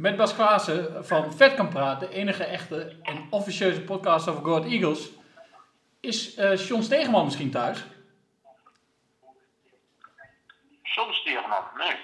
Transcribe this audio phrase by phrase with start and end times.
[0.00, 4.56] met Bas Klaassen van Vet kan praten, de enige echte en officieuze podcast over Go
[4.56, 5.08] Ahead Eagles.
[6.00, 7.84] Is eh John Stegeman misschien thuis?
[10.82, 11.96] Soms Stegeman, nee.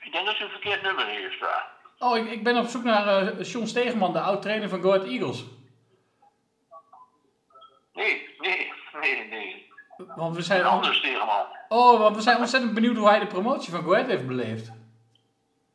[0.00, 1.70] Ik denk dat ze een verkeerd nummer heeft daar.
[1.98, 5.06] Oh, ik, ik ben op zoek naar eh John Stegeman, de oud-trainer van Go Ahead
[5.06, 5.44] Eagles.
[7.92, 9.70] Nee, nee, nee, nee.
[10.16, 11.46] Want we zijn, Een andere Stegeman.
[11.68, 14.72] oh, want we zijn ontzettend benieuwd hoe hij de promotie van Go Ahead heeft beleefd.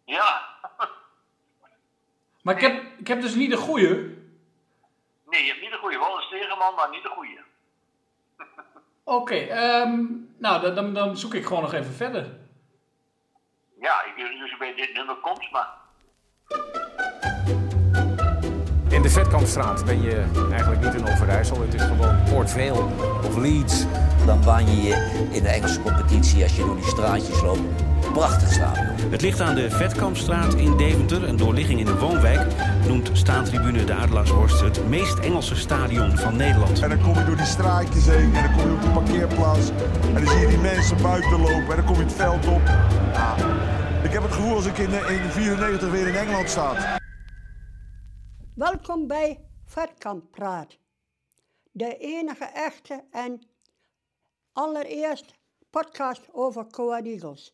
[0.06, 0.47] Ja.
[2.48, 3.88] Maar ik heb, ik heb dus niet de goede.
[5.30, 5.98] Nee, je hebt niet de goede.
[5.98, 7.44] Wel een Stegeman, maar niet de goede.
[9.20, 10.06] Oké, ehm,
[10.38, 12.38] nou dan, dan, dan zoek ik gewoon nog even verder.
[13.80, 15.68] Ja, ik weet niet of je bij dit nummer komt, maar...
[18.90, 21.62] In de Vetkampstraat ben je eigenlijk niet in Overijssel.
[21.62, 22.84] Het is gewoon Port Vale
[23.24, 23.86] of Leeds.
[24.28, 27.84] Dan baan je je in de Engelse competitie als je door die straatjes loopt.
[28.14, 29.12] Prachtig stadion.
[29.12, 32.54] Het ligt aan de Vetkampstraat in Deventer, een doorligging in een woonwijk.
[32.88, 36.82] Noemt staantribune de Adelaarshorst het meest Engelse stadion van Nederland.
[36.82, 39.70] En dan kom je door die straatjes heen en dan kom je op de parkeerplaats.
[40.14, 42.62] En dan zie je die mensen buiten lopen en dan kom je het veld op.
[43.14, 43.36] Ja,
[44.04, 47.00] ik heb het gevoel als ik in, eh, in 94 weer in Engeland sta.
[48.56, 50.78] Welkom bij Vetkamp Praat.
[51.72, 53.56] De enige echte en
[54.58, 55.26] allereerst
[55.70, 57.54] podcast over Coa Eagles.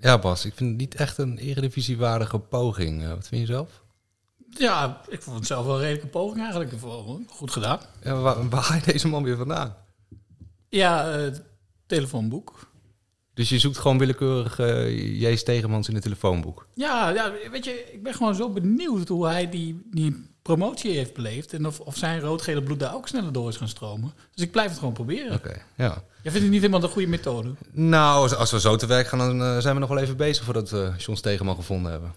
[0.00, 3.02] Ja, Bas, ik vind het niet echt een eredivisiewaardige poging.
[3.02, 3.84] Eh, wat vind je zelf?
[4.50, 6.72] Ja, ik vond het zelf wel een redelijke poging eigenlijk.
[7.28, 7.80] Goed gedaan.
[8.02, 9.76] Ja, waar, waar haal je deze man weer vandaan?
[10.68, 11.32] Ja, eh,
[11.86, 12.70] telefoonboek.
[13.34, 15.36] Dus je zoekt gewoon willekeurig eh J.
[15.36, 16.66] Stegemans in het telefoonboek.
[16.74, 21.14] Ja, ja, weet je, ik ben gewoon zo benieuwd hoe hij die, die promotie heeft
[21.14, 21.52] beleefd.
[21.52, 24.12] En of, of zijn rood-gele bloed daar ook sneller door is gaan stromen.
[24.34, 25.34] Dus ik blijf het gewoon proberen.
[25.34, 26.02] Oké, ja.
[26.22, 27.54] Jij vindt het niet helemaal de goede methode?
[27.72, 30.16] Nou, als, als we zo te werk gaan, dan eh, zijn we nog wel even
[30.16, 32.12] bezig voordat we John Stegeman gevonden hebben.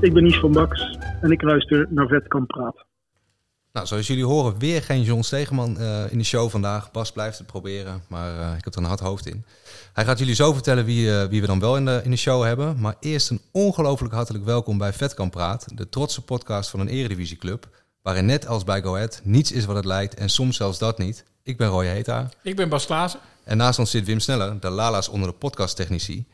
[0.00, 2.89] Ik ben Nies van Baks en ik luister naar Vetkamp Praat.
[3.72, 6.90] Nou, zoals jullie horen, weer geen John Stegeman eh, in de show vandaag.
[6.90, 9.44] Bas blijft het proberen, maar eh, ik heb er een hard hoofd in.
[9.92, 12.16] Hij gaat jullie zo vertellen wie, eh, wie we dan wel in de, in de
[12.16, 12.80] show hebben.
[12.80, 17.68] Maar eerst een ongelooflijk hartelijk welkom bij Vetkamp Praat, de trotse podcast van een eredivisieclub.
[18.02, 20.98] Waarin net als bij Go Ahead niets is wat het lijkt en soms zelfs dat
[20.98, 21.24] niet.
[21.42, 23.20] Ik ben Roy Heta Ik ben Bas Klaassen.
[23.44, 26.26] en naast ons zit Wim Sneller, de Lala's onder de podcasttechnici.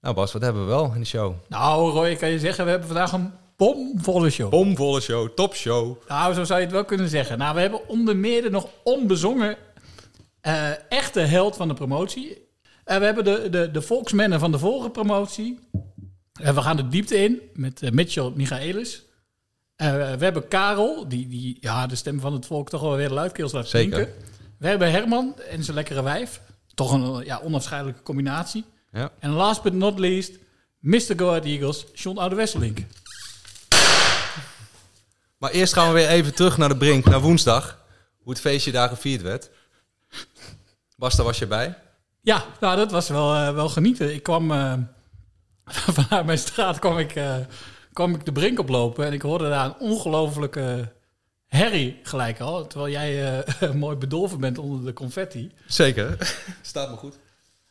[0.00, 1.34] Nou Bas, wat hebben we wel in de show?
[1.48, 4.50] Nou, Roy, ik kan je zeggen, we hebben vandaag een bomvolle show.
[4.50, 5.96] Bomvolle show, topshow.
[6.08, 7.38] Nou, zo zou je het wel kunnen zeggen.
[7.38, 9.56] Nou, we hebben onder meer de nog onbezongen
[10.40, 12.48] eh, echte held van de promotie.
[12.84, 15.58] Eh, we hebben de, de, de volksmennen van de vorige promotie.
[16.32, 19.04] En we gaan de diepte in met Mitchell Michaelis.
[19.76, 23.52] We hebben Karel, die, die ja, de stem van het volk toch wel weer luidkeels
[23.52, 23.90] laat Zeker.
[23.90, 24.14] klinken.
[24.58, 26.40] We hebben Herman en zijn lekkere wijf.
[26.74, 28.64] Toch een ja, onafscheidelijke combinatie.
[28.92, 29.12] Ja.
[29.18, 30.38] En last but not least,
[30.78, 31.12] Mr.
[31.16, 32.78] Go Ahead Eagles, John Oude Wesselink.
[35.40, 37.78] Maar eerst gaan we weer even terug naar de Brink, naar woensdag.
[38.18, 39.50] Hoe het feestje daar gevierd werd.
[40.96, 41.78] Bas, daar was je bij.
[42.20, 44.14] Ja, nou, dat was wel, eh, wel genieten.
[44.14, 44.74] Ik kwam eh,
[45.98, 47.36] vanuit mijn straat kwam ik, eh,
[47.92, 50.92] kwam ik de brink oplopen en ik hoorde daar een ongelofelijke
[51.46, 52.66] herrie gelijk al.
[52.66, 55.52] Terwijl jij mooi bedolven bent onder de confetti.
[55.66, 56.36] Zeker.
[56.62, 57.18] Staat me goed.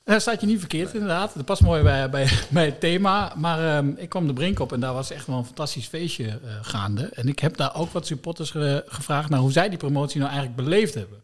[0.04, 1.34] Daar staat je niet verkeerd, inderdaad.
[1.36, 3.34] Dat past mooi bij, bij, bij het thema.
[3.36, 6.28] Maar ehm, ik kwam de brink op en daar was echt wel een fantastisch feestje
[6.28, 7.10] eh, gaande.
[7.14, 10.32] En ik heb daar ook wat supporters ge- gevraagd naar hoe zij die promotie nou
[10.32, 11.24] eigenlijk beleefd hebben.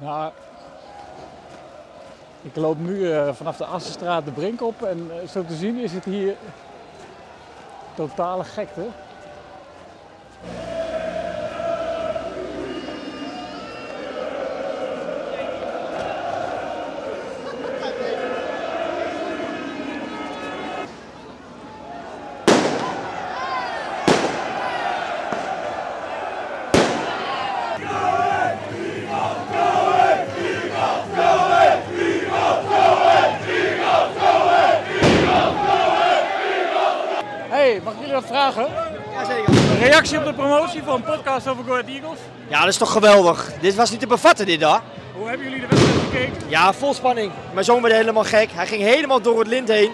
[0.00, 0.32] Nou,
[2.42, 5.78] ik loop nu eh, vanaf de Assenstraat de brink op en eh, zo te zien
[5.78, 6.34] is het hier
[7.96, 8.86] totale gekte.
[37.48, 38.66] Hey, mag ik jullie wat vragen?
[39.12, 39.48] Jazeker.
[39.48, 40.18] Een reactie
[40.82, 42.18] promotie van een podcast over Go Ahead Eagles.
[42.48, 43.50] Ja, dat is toch geweldig.
[43.60, 44.80] Dit was niet te bevatten, dit daar.
[45.16, 46.48] Hoe hebben jullie de wedstrijd gekeken?
[46.48, 47.32] Ja, vol spanning.
[47.52, 48.50] Mijn zoon werd helemaal gek.
[48.52, 49.90] Hij ging helemaal door het lint heen.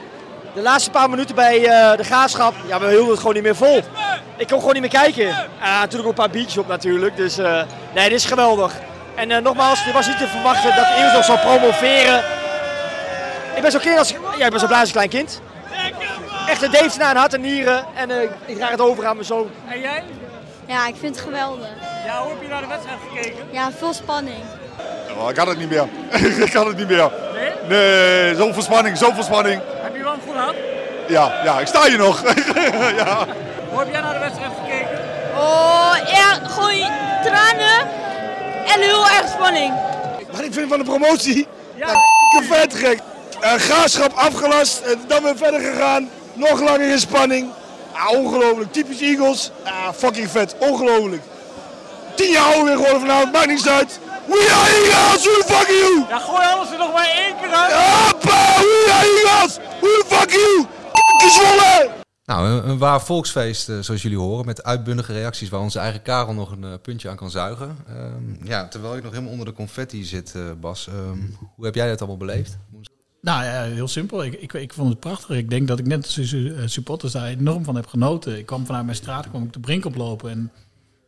[0.55, 3.57] De laatste paar minuten bij eh, de graafschap, ja, we hielden het gewoon niet meer
[3.57, 3.81] vol.
[4.37, 5.29] Ik kon gewoon niet meer kijken.
[5.61, 7.17] Ah, natuurlijk ook een paar biertjes op natuurlijk.
[7.17, 7.63] Dus eh,
[7.95, 8.73] nee, dit is geweldig.
[9.15, 12.25] En eh, nogmaals, dit was niet te verwachten dat Eagles nog zou promoveren.
[13.55, 15.41] Ik ben zo, kind als, ja, ik ben zo blij als een klein kind.
[16.47, 17.85] Echt een naar een hart en nieren.
[17.95, 18.11] En
[18.47, 19.51] ik draag het over aan mijn zoon.
[19.69, 20.03] En jij?
[20.71, 21.69] Ja, ik vind het geweldig.
[22.05, 23.45] Ja, hoe heb je naar de wedstrijd gekeken?
[23.51, 24.43] Ja, veel spanning.
[25.19, 25.87] Oh, ik kan het niet meer.
[26.47, 27.11] ik kan het niet meer.
[27.35, 27.53] Nee?
[27.69, 29.63] Nee, zoveel spanning, zoveel spanning.
[29.67, 30.55] Heb je wel een goed gehad?
[31.09, 32.23] Ja, ja, ik sta hier nog.
[33.03, 33.27] ja.
[33.69, 34.99] Hoe heb jij naar de wedstrijd gekeken?
[35.37, 36.91] Oh, ja, gewoon
[37.25, 37.89] tranen
[38.75, 39.75] en heel erg spanning.
[40.31, 41.47] Wat ik vind van de promotie?
[41.75, 41.95] Ja,
[42.43, 42.99] vet gek.
[43.43, 46.11] Uh, graafschap afgelast, en dan weer verder gegaan.
[46.33, 47.51] Nog langer in spanning.
[48.01, 48.73] Ah, ongelooflijk.
[48.73, 49.51] Typisch Eagles.
[49.65, 50.57] Ah, fucking vet.
[50.59, 51.23] Ongelooflijk.
[52.17, 53.33] Tien jaar ouder weer geworden vanavond.
[53.33, 54.01] Maakt niks uit.
[54.27, 55.25] We are Eagles.
[55.25, 56.05] Who the fuck are you?
[56.09, 57.73] Ja, gooi alles er nog maar één keer uit.
[57.73, 59.57] Hoppa, we are Eagles.
[59.81, 60.67] Who the fuck are you?
[61.19, 61.99] Gezwollen.
[62.25, 66.03] Nou, een, een waar volksfeest, eh, zoals jullie horen, met uitbundige reacties waar onze eigen
[66.03, 67.77] Karel nog een eh, puntje aan kan zuigen.
[67.89, 70.89] Ehm, ja, terwijl ik nog helemaal onder de confetti zit, eh, Bas.
[70.89, 71.19] ehm,
[71.55, 72.59] hoe heb jij dat allemaal beleefd?
[73.21, 74.25] Nou ja, heel simpel.
[74.25, 75.37] Ik, ik, vond het prachtig.
[75.37, 78.39] Ik denk dat ik net als eh, supporters daar enorm van heb genoten.
[78.39, 80.31] Ik kwam vanuit mijn straat, kwam ik de brink oplopen.
[80.31, 80.53] En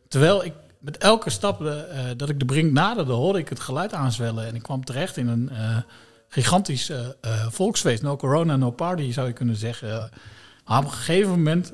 [0.07, 1.77] terwijl ik met elke stap eh,
[2.17, 4.47] dat ik de brink naderde, hoorde ik het geluid aanzwellen.
[4.47, 5.77] En ik kwam terecht in een eh,
[6.27, 6.91] gigantisch
[7.49, 8.01] volksfeest.
[8.01, 10.09] No corona, no party zou je kunnen zeggen.
[10.65, 11.73] Maar op een gegeven moment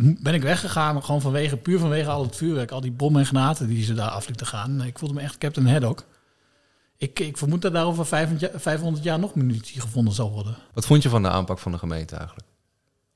[0.00, 3.66] ben ik weggegaan, gewoon vanwege, puur vanwege al het vuurwerk, al die bommen en granaten
[3.66, 4.82] die ze daar af lieten gaan.
[4.82, 6.04] Ik voelde me echt Captain Haddock.
[7.00, 10.56] Ik, ik vermoed dat daar over 500 jaar, 500 jaar nog munitie gevonden zal worden.
[10.72, 12.48] Wat vond je van de aanpak van de gemeente eigenlijk?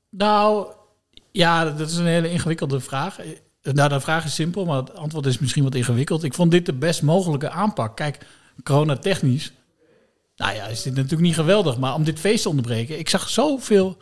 [0.09, 0.67] Nou,
[1.31, 3.17] ja, dat is een hele ingewikkelde vraag.
[3.61, 6.23] Nou, de vraag is simpel, maar het antwoord is misschien wat ingewikkeld.
[6.23, 7.95] Ik vond dit de best mogelijke aanpak.
[7.95, 8.25] Kijk,
[8.63, 9.51] coronatechnisch,
[10.35, 11.77] nou ja, is dit natuurlijk niet geweldig.
[11.77, 13.97] Maar om dit feest te onderbreken, ik zag zoveel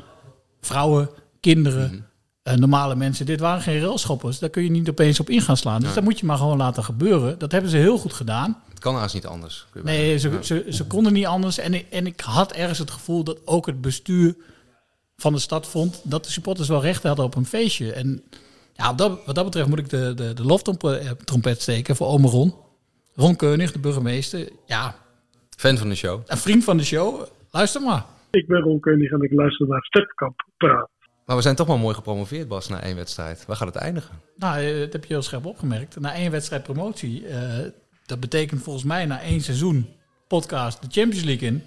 [0.62, 1.10] vrouwen,
[1.40, 2.08] kinderen,
[2.44, 3.26] eh, normale mensen.
[3.26, 5.76] Dit waren geen railschoppers, daar kun je niet opeens op in gaan slaan.
[5.78, 5.94] Dus Nee.
[5.96, 7.40] dat moet je maar gewoon laten gebeuren.
[7.40, 8.62] Dat hebben ze heel goed gedaan.
[8.84, 9.66] Het kan haast niet anders.
[9.84, 11.58] Nee, ze, ze, ze konden niet anders.
[11.58, 14.36] En ik, en ik had ergens het gevoel dat ook het bestuur
[15.18, 17.94] van de stad vond dat de supporters wel recht hadden op een feestje.
[17.94, 18.24] En
[18.74, 22.28] ja, wat dat, wat dat betreft moet ik de, de, de loftrompet steken voor ome
[22.28, 22.54] Ron.
[23.16, 24.50] Ron Keunig, de burgemeester.
[24.66, 24.96] Ja,
[25.58, 26.22] Fan van de show.
[26.26, 27.24] een vriend van de show.
[27.52, 28.06] Luister maar.
[28.32, 30.90] Ik ben Ron Keunig en ik luister naar Stepkamp praat.
[31.26, 33.46] Maar we zijn toch wel mooi gepromoveerd, Bas, na één wedstrijd.
[33.46, 34.20] Waar gaat het eindigen?
[34.36, 36.00] Nou, eh, dat heb je heel scherp opgemerkt.
[36.00, 37.68] Na één wedstrijd promotie, eh,
[38.06, 39.88] dat betekent volgens mij na één seizoen
[40.28, 41.64] podcast de Champions League in.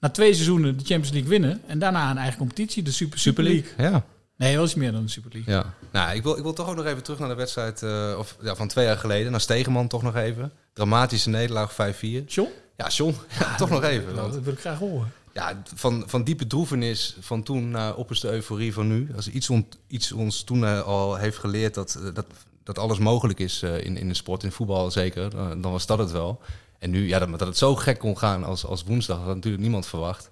[0.00, 1.60] Na twee seizoenen de Champions League winnen.
[1.66, 3.64] En daarna een eigen competitie, de Super, Super League.
[3.78, 4.04] Ja.
[4.36, 5.54] Nee, wel iets meer dan de Super League.
[5.54, 5.74] Ja.
[5.92, 8.36] Nou, ik wil, ik wil toch ook nog even terug naar de wedstrijd eh, of,
[8.42, 9.30] ja, van twee jaar geleden.
[9.30, 10.52] Naar Stegeman toch nog even.
[10.72, 11.76] Dramatische nederlaag 5-4.
[12.26, 12.48] John?
[12.76, 13.14] Ja, John.
[13.40, 14.14] Ja, toch nog even.
[14.14, 15.12] want- Dat wil ik graag horen.
[15.32, 19.08] ja, van, van diepe droevenis van toen naar opperste euforie van nu.
[19.16, 22.26] Als iets, on- iets ons toen eh, al heeft geleerd dat, eh, dat,
[22.64, 25.86] dat alles mogelijk is eh, in, in de sport, in voetbal zeker, dan, dan was
[25.86, 26.40] dat het wel.
[26.78, 29.34] En nu, ja, dat, dat het zo gek kon gaan als, als woensdag, dat had
[29.34, 30.30] natuurlijk niemand verwacht.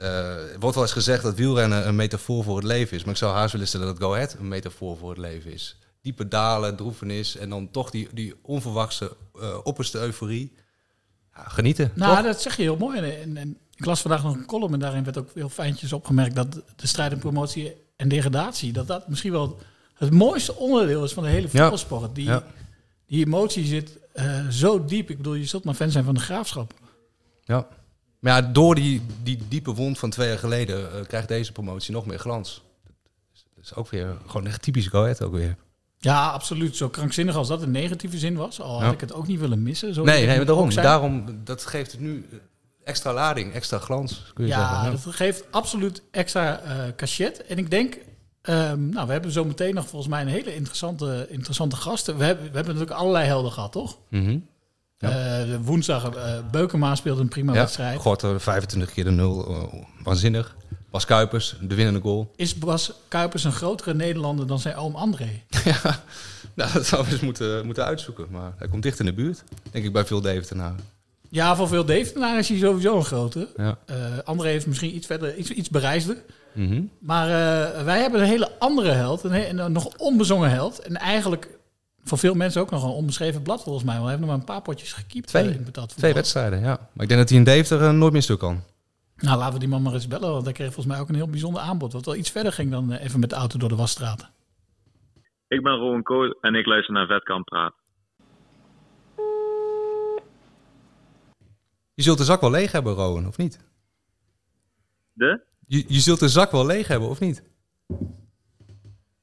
[0.00, 3.02] Eh, er wordt wel eens gezegd dat wielrennen een metafoor voor het leven is.
[3.02, 5.76] Maar ik zou haast willen stellen dat Go Ahead een metafoor voor het leven is.
[6.02, 10.52] Diepe dalen, droevenis en dan toch die, die onverwachte eh, opperste euforie.
[11.34, 12.24] Ja, genieten, Nou, toch?
[12.24, 12.98] dat zeg je heel mooi.
[12.98, 15.92] En, en, en ik las vandaag nog een column en daarin werd ook heel fijntjes
[15.92, 19.58] opgemerkt dat de strijd en promotie en degradatie, dat dat misschien wel
[20.00, 21.60] het mooiste onderdeel is van de hele Ja.
[21.60, 22.14] voetbalsport.
[22.14, 22.44] Die, Ja.
[23.06, 25.10] die emotie zit eh, zo diep.
[25.10, 26.72] Ik bedoel, je zult maar fan zijn van de graafschap.
[27.44, 27.66] Ja.
[28.18, 31.92] Maar ja, door die, die diepe wond van twee jaar geleden eh, krijgt deze promotie
[31.92, 32.62] nog meer glans.
[33.54, 35.56] Dat is ook weer gewoon echt typisch Go ook weer.
[35.98, 36.76] Ja, absoluut.
[36.76, 38.60] Zo krankzinnig als dat in negatieve zin was.
[38.60, 38.92] Al had Ja.
[38.92, 39.94] ik het ook niet willen missen.
[39.94, 42.38] Zo nee, nee, maar daarom, daarom, dat geeft het nu eh,
[42.84, 45.04] extra lading, extra glans, kun je Ja, zeggen.
[45.04, 47.46] dat geeft absoluut extra eh cachet.
[47.46, 47.98] En ik denk,
[48.42, 52.16] ehm, nou, we hebben zo meteen nog volgens mij een hele interessante, interessante gasten.
[52.16, 53.98] We hebben, we hebben natuurlijk allerlei helden gehad, toch?
[54.08, 54.38] Mhm.
[54.98, 55.10] Ja.
[55.10, 58.00] Eh, woensdag, eh Beukema speelde een prima Ja, wedstrijd.
[58.00, 60.56] Gorter, 25 keer de nul, eh, waanzinnig.
[60.90, 62.32] Bas Kuipers, de winnende goal.
[62.36, 65.42] Is Bas Kuipers een grotere Nederlander dan zijn oom André?
[65.64, 66.02] ja,
[66.54, 68.26] nou, dat zouden we eens moeten, moeten uitzoeken.
[68.30, 70.80] Maar hij komt dicht in de buurt, denk ik, bij veel Deventenaren.
[71.28, 73.48] Ja, voor veel Deventenaar is hij sowieso een grote.
[73.56, 73.78] Ja.
[73.86, 76.16] Eh, André heeft misschien iets verder, iets, iets bereisder.
[76.52, 76.82] Mhm.
[76.98, 80.78] Maar eh, wij hebben een hele andere held, een, een nog onbezongen held.
[80.78, 81.58] En eigenlijk
[82.04, 83.94] voor veel mensen ook nog een onbeschreven blad volgens mij.
[83.94, 86.88] Hij heeft nog maar een paar potjes gekiept Twee, eh, in betaald twee wedstrijden, ja.
[86.92, 88.62] Maar ik denk dat hij in Deventer eh, nooit meer stuk kan.
[89.16, 91.14] Nou, laten we die man maar eens bellen, want hij kreeg volgens mij ook een
[91.14, 91.92] heel bijzonder aanbod.
[91.92, 94.28] Wat wel iets verder ging dan even met de auto door de wasstraten.
[95.48, 97.74] Ik ben Rowan Kool en ik luister naar Vetkamp Praat.
[101.94, 103.60] Je zult de zak wel leeg hebben, Rowan, of niet?
[105.12, 105.40] De?
[105.70, 107.42] Je, je zult de zak wel leeg hebben, of niet?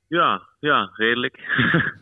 [0.07, 1.37] Ja, ja, redelijk.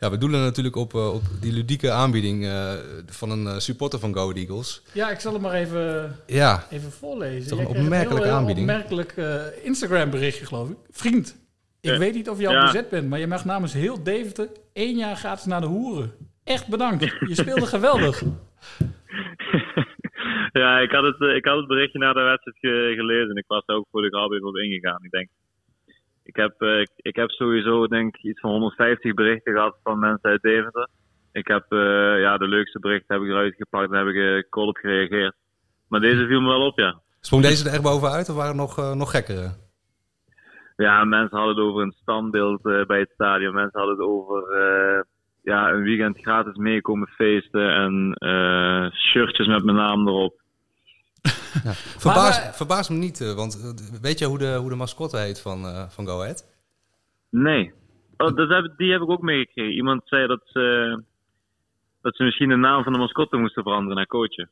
[0.00, 2.72] Ja, we doelen natuurlijk op, eh, op die ludieke aanbieding eh,
[3.06, 4.82] van een eh, supporter van Go Eagles.
[4.92, 6.66] Ja, ik zal hem maar even, Ja.
[6.70, 7.48] even voorlezen.
[7.48, 8.68] Toch een opmerkelijke heel aanbieding.
[8.70, 10.76] opmerkelijk eh, Instagram berichtje, geloof ik.
[10.90, 11.36] Vriend,
[11.80, 11.98] ik Ja.
[11.98, 12.64] weet niet of je al Ja.
[12.64, 16.12] bezet bent, maar je mag namens heel Deventer één jaar gratis naar de hoeren.
[16.44, 17.02] Echt bedankt.
[17.04, 18.22] Je speelde geweldig.
[20.62, 23.36] Ja, ik had, het, eh, ik had het berichtje na de wedstrijd ge- gelezen.
[23.36, 24.98] Ik was ook voor de grap even op ingegaan.
[25.04, 25.28] Ik denk,
[26.24, 30.30] ik heb, eh, ik, ik heb sowieso denk iets van 150 berichten gehad van mensen
[30.30, 30.88] uit Deventer.
[31.32, 34.66] Ik heb eh, ja, de leukste berichten heb ik eruit gepakt en heb ik uh,
[34.66, 35.34] op gereageerd.
[35.88, 37.00] Maar deze viel me wel op, ja.
[37.20, 39.48] Sprong deze er echt bovenuit of waren er nog, nog gekkere?
[40.76, 43.54] Ja, mensen hadden het over een standbeeld bij het stadion.
[43.54, 44.42] Mensen hadden het over
[45.42, 48.16] ja, een weekend gratis meekomen feesten en
[48.94, 50.42] shirtjes met mijn naam erop.
[52.04, 54.74] Verbaas, Maar, eh, verbaas me niet, eh, want eh, weet je hoe de, hoe de
[54.74, 56.44] mascotte heet van, eh, van Go Ahead?
[57.30, 57.72] Nee.
[58.16, 59.72] Oh, dat heb, die heb ik ook meegekregen.
[59.72, 61.02] Iemand zei dat ze,
[62.02, 64.48] dat ze misschien de naam van de mascotte moesten veranderen naar coachje.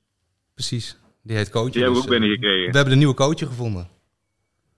[0.55, 1.71] Precies, die heet Coach.
[1.71, 2.71] Die heb ik dus, ook binnengekregen.
[2.71, 3.89] We hebben de nieuwe coach gevonden.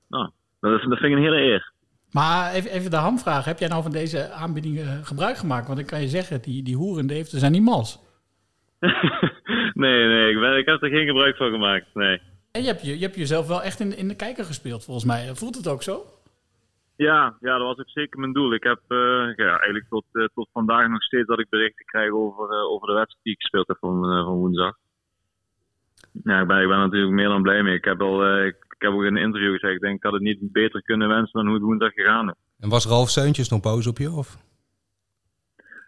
[0.09, 1.73] Nou, dat, is, dat vind ik een hele eer.
[2.11, 3.45] Maar even, even de hamvraag.
[3.45, 5.67] Heb jij nou van deze aanbieding gebruik gemaakt?
[5.67, 7.99] Want ik kan je zeggen, die, die hoeren in Deventer zijn niet mals.
[9.75, 11.87] nee, nee, ik, ben, ik heb er geen gebruik van gemaakt.
[11.95, 12.21] Nee.
[12.51, 15.07] En je hebt, je, je hebt jezelf wel echt in, in de kijker gespeeld, volgens
[15.07, 15.35] mij.
[15.35, 16.05] Voelt het ook zo?
[16.97, 18.55] Ja, ja, dat was ook zeker mijn doel.
[18.55, 22.11] Ik heb eh, ja, eigenlijk tot, eh, tot vandaag nog steeds dat ik berichten krijg
[22.11, 24.77] over, eh, over de wedstrijd die ik gespeeld heb van, eh, van woensdag.
[26.25, 27.75] Ja, ik ben, ik ben er natuurlijk meer dan blij mee.
[27.75, 30.13] Ik heb, al, ik, ik heb ook in een interview gezegd, ik denk ik had
[30.13, 32.35] het niet beter kunnen wensen dan hoe het woensdag gegaan is.
[32.59, 34.11] En was Ralf Seuntjes nog boos op je?
[34.11, 34.37] Of?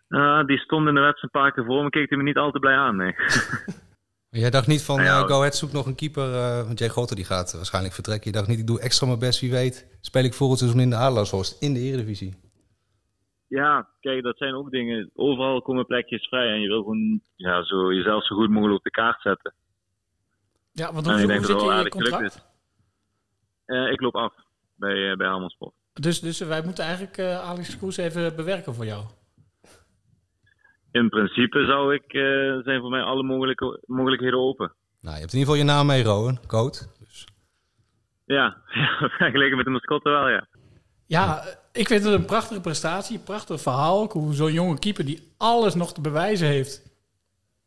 [0.09, 2.37] Ah, die stond in de wedstrijd een paar keer voor me, keek hij me niet
[2.37, 3.15] al te blij aan, nee.
[4.31, 6.89] Jij dacht niet van, ja, eh, Go Ahead zoekt nog een keeper, eh, want Jay
[6.89, 8.31] Gotter die gaat waarschijnlijk vertrekken.
[8.31, 9.99] Je dacht niet, ik doe extra mijn best, wie weet.
[10.01, 12.35] Speel ik volgend seizoen in de Adelaarshorst, in de Eredivisie.
[13.49, 15.11] Ja, kijk, dat zijn ook dingen.
[15.15, 18.85] Overal komen plekjes vrij en je wil gewoon ja, zo, jezelf zo goed mogelijk op
[18.85, 19.55] de kaart zetten.
[20.73, 21.93] Ja, want En hoe, ik hoe denk dat zit het je wel in je aardig
[21.93, 22.35] gelukt contract?
[22.35, 22.55] is.
[23.65, 24.35] Eh, ik loop af
[24.75, 25.75] bij, uh, bij Helmond Sport.
[25.93, 29.05] Dus, dus wij moeten eigenlijk eh, Alex Kroes even bewerken voor jou.
[30.97, 34.73] In principe zou ik, eh, zijn voor mij alle mogelijke, mogelijkheden open.
[35.01, 36.39] Nou, je hebt in ieder geval je naam mee, Rowan.
[36.47, 36.89] Coat.
[36.99, 37.27] Dus.
[38.25, 40.47] Ja, ja, vergeleken met de mascotte wel, ja.
[41.07, 44.11] Ja, ik vind het een prachtige prestatie, een prachtig verhaal.
[44.13, 46.83] Hoe zo'n jonge keeper die alles nog te bewijzen heeft,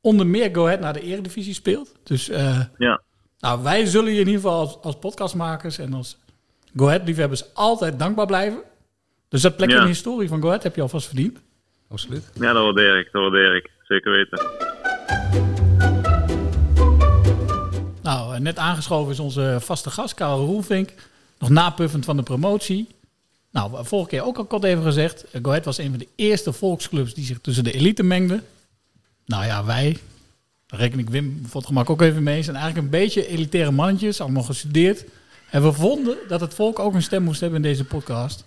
[0.01, 1.95] onder meer Go Ahead naar de Eredivisie speelt.
[2.03, 3.01] Dus eh, ja.
[3.39, 6.17] nou, wij zullen je in ieder geval als, als podcastmakers en als
[6.75, 8.61] Go Ahead liefhebbers altijd dankbaar blijven.
[9.29, 9.81] Dus dat plekje Ja.
[9.81, 11.41] in de historie van Go Ahead heb je alvast verdiend.
[11.89, 12.29] Absoluut.
[12.33, 13.69] Ja, dat waardeer ik, dat waardeer ik.
[13.83, 14.47] Zeker weten.
[18.01, 20.93] Nou, eh, net aangeschoven is onze vaste gast, Karel Roelvink.
[21.39, 22.87] Nog napuffend van de promotie.
[23.51, 25.23] Nou, vorige keer ook al kort even gezegd.
[25.31, 28.43] eh, Go Ahead was een van de eerste volksclubs die zich tussen de elite mengde.
[29.25, 29.97] Nou ja, wij,
[30.67, 33.71] daar reken ik Wim voor het gemak ook even mee, zijn eigenlijk een beetje elitaire
[33.71, 35.05] mannetjes, allemaal gestudeerd.
[35.51, 38.45] En we vonden dat het volk ook een stem moest hebben in deze podcast.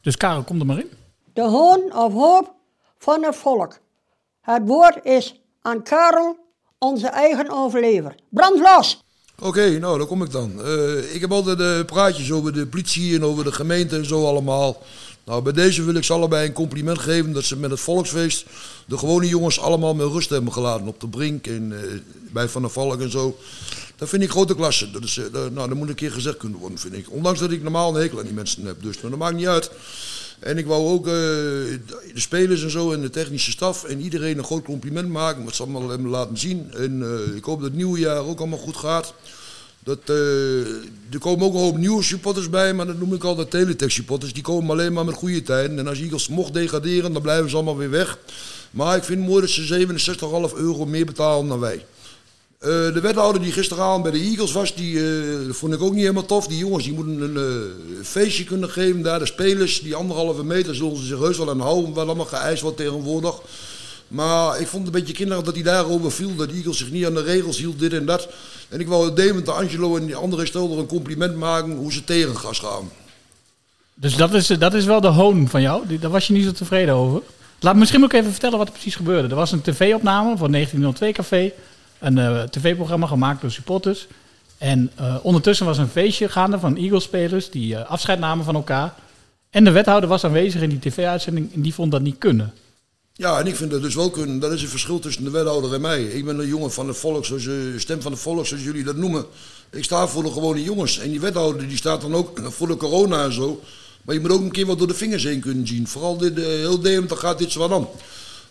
[0.00, 0.90] Dus Karel, kom er maar in.
[1.32, 2.54] De hoon of hoop
[2.98, 3.78] van het volk.
[4.40, 6.36] Het woord is aan Karel,
[6.78, 8.14] onze eigen overlever.
[8.30, 9.02] Brand los!
[9.40, 10.62] Oké, nou, daar kom ik dan.
[10.64, 14.26] Eh, ik heb altijd eh, praatjes over de politie en over de gemeente en zo
[14.26, 14.82] allemaal.
[15.24, 18.46] Nou, bij deze wil ik ze allebei een compliment geven dat ze met het volksfeest
[18.86, 22.00] de gewone jongens allemaal met rust hebben gelaten op de brink en eh,
[22.32, 23.38] bij Van der Valk en zo.
[23.96, 24.90] Dat vind ik grote klasse.
[24.90, 27.12] Dat, is, nou, dat moet een keer gezegd kunnen worden, vind ik.
[27.12, 28.82] Ondanks dat ik normaal een hekel aan die mensen heb.
[28.82, 29.70] Dus nou, dat maakt niet uit.
[30.38, 34.38] En ik wou ook eh, de spelers en zo en de technische staf en iedereen
[34.38, 35.44] een groot compliment maken.
[35.44, 36.72] Wat ze allemaal hebben laten zien.
[36.74, 39.14] En eh, ik hoop dat het nieuwe jaar ook allemaal goed gaat.
[39.84, 40.58] Dat, eh,
[41.10, 44.32] er komen ook een hoop nieuwe supporters bij, maar dat noem ik altijd teletext supporters.
[44.32, 45.78] Die komen alleen maar met goede tijden.
[45.78, 48.18] En als Eagles mocht degraderen, dan blijven ze allemaal weer weg.
[48.70, 49.86] Maar ik vind het mooi dat ze
[50.52, 51.84] 67,5 euro meer betalen dan wij.
[52.58, 56.00] Eh, de wethouder die gisteravond bij de Eagles was, die eh, vond ik ook niet
[56.00, 56.46] helemaal tof.
[56.46, 59.18] Die jongens die moeten een eh, feestje kunnen geven daar.
[59.18, 61.92] De spelers, die anderhalve meter, zullen ze zich heus wel aan houden.
[61.92, 63.34] Wat allemaal geëist wordt tegenwoordig.
[64.08, 66.36] Maar ik vond het een beetje kinderlijk dat hij daarover viel.
[66.36, 68.28] Dat de Eagles zich niet aan de regels hield, dit en dat.
[68.68, 72.36] En ik wou Deventer, Angelo en die andere stelder een compliment maken hoe ze tegen
[72.36, 72.90] gas gaan.
[73.94, 75.98] Dus dat is, dat is wel de hoon van jou.
[75.98, 77.22] Daar was je niet zo tevreden over.
[77.60, 79.28] Laat me misschien ook even vertellen wat er precies gebeurde.
[79.28, 81.52] Er was een tv-opname van 1902 Café.
[81.98, 84.06] Een eh, tv-programma gemaakt door supporters.
[84.58, 88.94] En eh, ondertussen was een feestje gaande van Eagles-spelers die eh, afscheid namen van elkaar.
[89.50, 92.54] En de wethouder was aanwezig in die tv-uitzending en die vond dat niet kunnen.
[93.12, 94.38] Ja, en ik vind dat dus wel kunnen.
[94.38, 96.02] Dat is het verschil tussen de wethouder en mij.
[96.02, 98.84] Ik ben een jongen van het volk, zoals, eh, stem van het volk, zoals jullie
[98.84, 99.24] dat noemen.
[99.70, 100.98] Ik sta voor de gewone jongens.
[100.98, 103.60] En die wethouder die staat dan ook voor de corona en zo.
[104.02, 105.86] Maar je moet ook een keer wat door de vingers heen kunnen zien.
[105.86, 107.88] Vooral dit, heel Deventer gaat dit zo aan.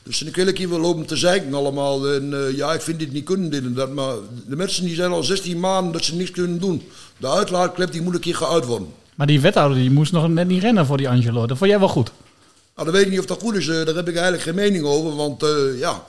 [0.07, 2.07] Dus ik wil een keer wel lopen te zeiken allemaal.
[2.13, 3.91] En eh, ja, ik vind dit niet kunnen, dit en dat.
[3.91, 4.13] Maar
[4.47, 6.83] de mensen die zijn al 16 maanden dat ze niks kunnen doen.
[7.17, 8.87] De uitlaatklep die moet een keer geuit worden.
[9.15, 11.45] Maar die wethouder die moest nog net niet rennen voor die Angelo.
[11.47, 12.11] Dat vond jij wel goed.
[12.75, 13.67] Nou, dan weet ik niet of dat goed is.
[13.67, 15.15] eh, daar heb ik eigenlijk geen mening over.
[15.15, 16.03] Want eh, ja,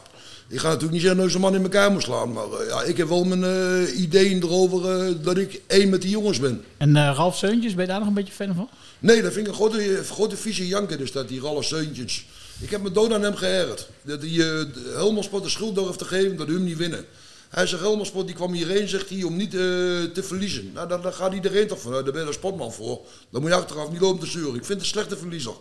[0.49, 2.33] ik ga natuurlijk niet zeggen dat ik zo'n man in elkaar moet slaan.
[2.33, 6.65] Maar ja, ik heb wel mijn ideeën erover dat ik één met die jongens ben.
[6.77, 8.69] En Ralf Seuntjes, ben je daar nog een beetje fan van?
[8.99, 12.25] Nee, dat vind ik een grote, grote vieze janker, dus dat die Ralf Seuntjes.
[12.61, 13.89] Ik heb me dood aan hem geërgerd.
[14.03, 17.05] Dat hij uh, Helmersport de schuld durft te geven dat hun niet winnen.
[17.49, 20.73] Hij zegt, Helmersport die kwam hierheen, zegt hij, om niet eh, te verliezen.
[20.75, 23.01] Nou, daar, daar gaat iedereen toch vanuit, daar ben je een sportman voor.
[23.31, 24.55] Dan moet je achteraf niet lopen te zeuren.
[24.55, 25.53] Ik vind het een slechte verliezer.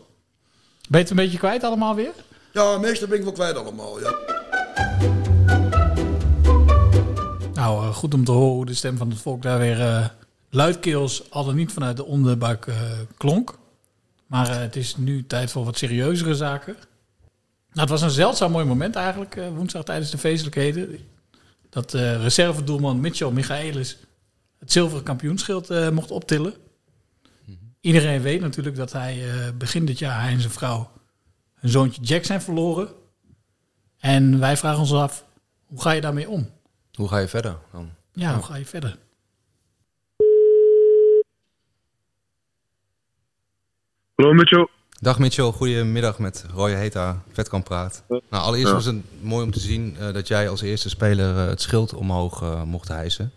[0.89, 2.12] Ben je het een beetje kwijt allemaal weer?
[2.54, 4.16] Ja, meestal ben ik wel kwijt allemaal, ja.
[7.54, 10.06] Nou, eh, goed om te horen hoe de stem van het volk daar weer eh,
[10.50, 12.75] luidkeels, al dan niet vanuit de onderbuik eh,
[13.18, 13.58] klonk.
[14.27, 16.74] Maar eh, het is nu tijd voor wat serieuzere zaken.
[16.74, 21.00] Nou, het was een zeldzaam mooi moment eigenlijk, eh, woensdag tijdens de feestelijkheden.
[21.69, 23.98] Dat eh reservedoelman Mitchell Michaelis
[24.60, 26.53] het zilveren kampioenschild mocht optillen.
[27.81, 29.24] Iedereen weet natuurlijk dat hij
[29.57, 30.91] begin dit jaar, hij en zijn vrouw,
[31.53, 32.89] hun zoontje Jack zijn verloren.
[34.00, 35.25] En wij vragen ons af,
[35.65, 36.50] hoe ga je daarmee om?
[36.93, 37.89] Hoe ga je verder dan?
[38.13, 38.98] Ja, hoe ga je verder?
[44.17, 44.67] Hallo Mitchell.
[45.01, 48.05] Dag Mitchell, goedemiddag met Roy Heta, Vetkamp Praat.
[48.07, 48.74] Nou, allereerst Ja.
[48.74, 51.93] was het mooi om te zien eh, dat jij als eerste speler eh, het schild
[51.93, 53.31] omhoog eh, mocht hijsen.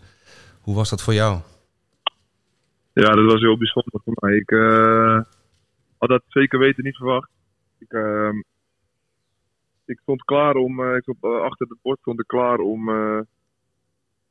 [0.61, 1.39] Hoe was dat voor jou?
[2.93, 4.35] Ja, dat was heel bijzonder voor mij.
[4.35, 4.49] Ik
[5.97, 7.29] had dat zeker weten niet verwacht.
[7.79, 8.37] Ik, ehm,
[9.85, 12.89] ik stond klaar om, ik stond, achter het bord stond ik klaar om,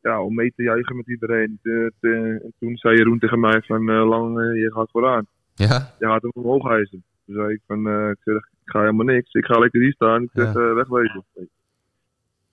[0.00, 1.59] ja, om mee te juichen met iedereen.
[1.62, 5.26] De- de- en toen zei Jeroen tegen mij van Lang, je gaat vooraan.
[5.69, 5.95] Ja?
[5.99, 7.05] Je gaat hem omhoog hijsen.
[7.26, 9.33] Toen zei ik van, eh, ik, zeg, ik ga helemaal niks.
[9.33, 10.23] Ik ga lekker hier staan.
[10.23, 11.25] Ik zeg, eh, wegwezen.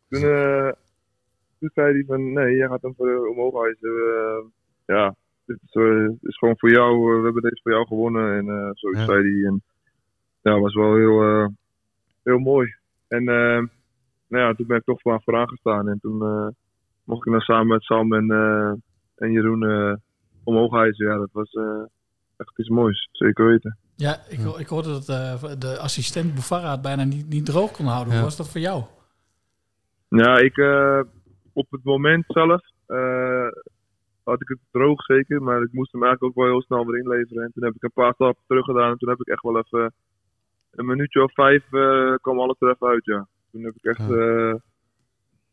[0.09, 0.71] Toen, eh,
[1.59, 3.89] toen zei hij van, nee, jij gaat hem voor, omhoog hijsen.
[3.89, 4.45] Eh,
[4.85, 5.57] ja, dit
[6.21, 7.17] is, gewoon voor jou.
[7.17, 8.37] we hebben deze voor jou gewonnen.
[8.37, 9.49] En zoiets zei hij.
[9.49, 9.61] En
[10.41, 11.51] ja, was wel heel,
[12.23, 12.75] heel mooi.
[13.07, 13.23] En
[14.27, 15.89] nou ja, toen ben ik toch maar vooraan gestaan.
[15.89, 16.47] En toen eh,
[17.03, 18.29] mocht ik dan samen met Sam en,
[19.15, 19.93] en Jeroen eh,
[20.43, 21.05] omhoog hijsen.
[21.05, 21.51] Ja, dat was
[22.37, 23.09] echt iets moois.
[23.11, 23.77] Zeker weten.
[23.95, 27.85] Ja, ik, ik hoorde dat eh, de assistent Bouvara het bijna niet, niet droog kon
[27.85, 28.07] houden.
[28.07, 28.23] Hoe Ja.
[28.23, 28.83] was dat voor jou?
[30.09, 30.99] Ja, ik eh,
[31.53, 33.47] op het moment zelf eh,
[34.23, 36.99] had ik het droog zeker, maar ik moest hem eigenlijk ook wel heel snel weer
[37.01, 37.43] inleveren.
[37.43, 39.57] En toen heb ik een paar stappen terug gedaan en toen heb ik echt wel
[39.57, 39.93] even
[40.71, 43.27] een minuutje of vijf eh, kwam alles er even uit, ja.
[43.51, 44.53] Toen heb ik echt, eh,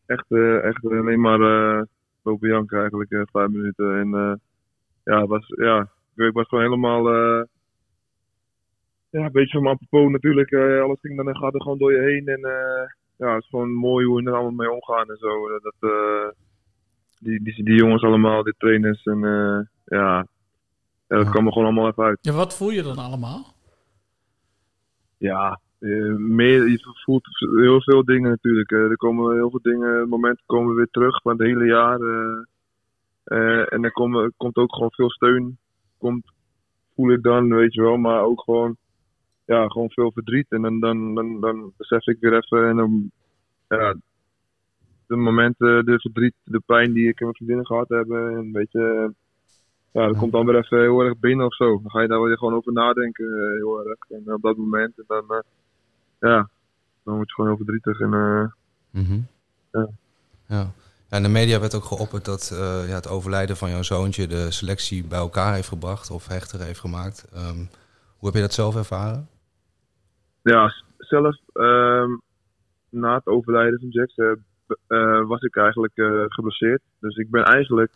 [0.06, 1.82] echt, eh, echt alleen maar eh
[2.22, 3.98] lopen janken eigenlijk, eh, vijf minuten.
[3.98, 4.32] En eh,
[5.04, 7.08] ja, het was, ja, ik was gewoon helemaal...
[7.08, 7.42] eh,
[9.10, 10.50] ja, een beetje van mijn apropos natuurlijk.
[10.50, 12.26] eh, alles ging dan gaat er gewoon door je heen.
[12.26, 15.48] En eh, ja, het is gewoon mooi hoe we er allemaal mee omgaan en zo.
[15.58, 15.74] Dat,
[17.18, 19.04] die, die, die jongens allemaal, die trainers.
[19.04, 19.18] En
[19.84, 20.26] ja,
[21.08, 22.18] ja, dat kwam er gewoon allemaal even uit.
[22.20, 23.54] Ja, wat voel je dan allemaal?
[25.18, 25.60] Ja,
[26.16, 28.70] meer, je voelt heel veel dingen natuurlijk.
[28.70, 32.00] er komen heel veel dingen, momenten komen weer terug van het hele jaar.
[33.68, 35.58] en er komen, komt ook gewoon veel steun.
[36.04, 36.32] Komt,
[36.94, 37.96] voel ik dan, weet je wel.
[37.96, 38.76] Maar ook gewoon,
[39.44, 40.46] ja, gewoon veel verdriet.
[40.48, 42.68] En dan, dan, dan, dan besef ik weer even.
[42.68, 43.10] En dan,
[43.68, 43.94] ja,
[45.06, 48.30] de momenten, de verdriet, de pijn die ik en mijn vriendinnen gehad hebben.
[48.30, 49.14] En een beetje,
[49.92, 51.80] ja, dat komt dan weer even heel erg binnen of zo.
[51.82, 53.98] Dan ga je daar weer gewoon over nadenken, eh, heel erg.
[54.08, 55.38] En op dat moment, en dan, eh,
[56.20, 56.48] ja,
[57.04, 58.00] dan word je gewoon heel verdrietig.
[58.00, 58.44] En, eh,
[58.90, 59.20] Mhm.
[59.72, 59.88] Ja.
[60.48, 60.72] Ja,
[61.10, 64.50] in de media werd ook geopperd dat eh, ja, het overlijden van jouw zoontje de
[64.50, 67.28] selectie bij elkaar heeft gebracht of hechter heeft gemaakt.
[67.32, 67.58] Ehm,
[68.18, 69.28] hoe heb je dat zelf ervaren?
[70.42, 72.10] ja, zelf ehm,
[72.90, 74.32] na het overlijden van Jax eh,
[74.86, 75.92] eh, was ik eigenlijk
[76.28, 76.82] geblesseerd.
[77.00, 77.92] Dus ik ben eigenlijk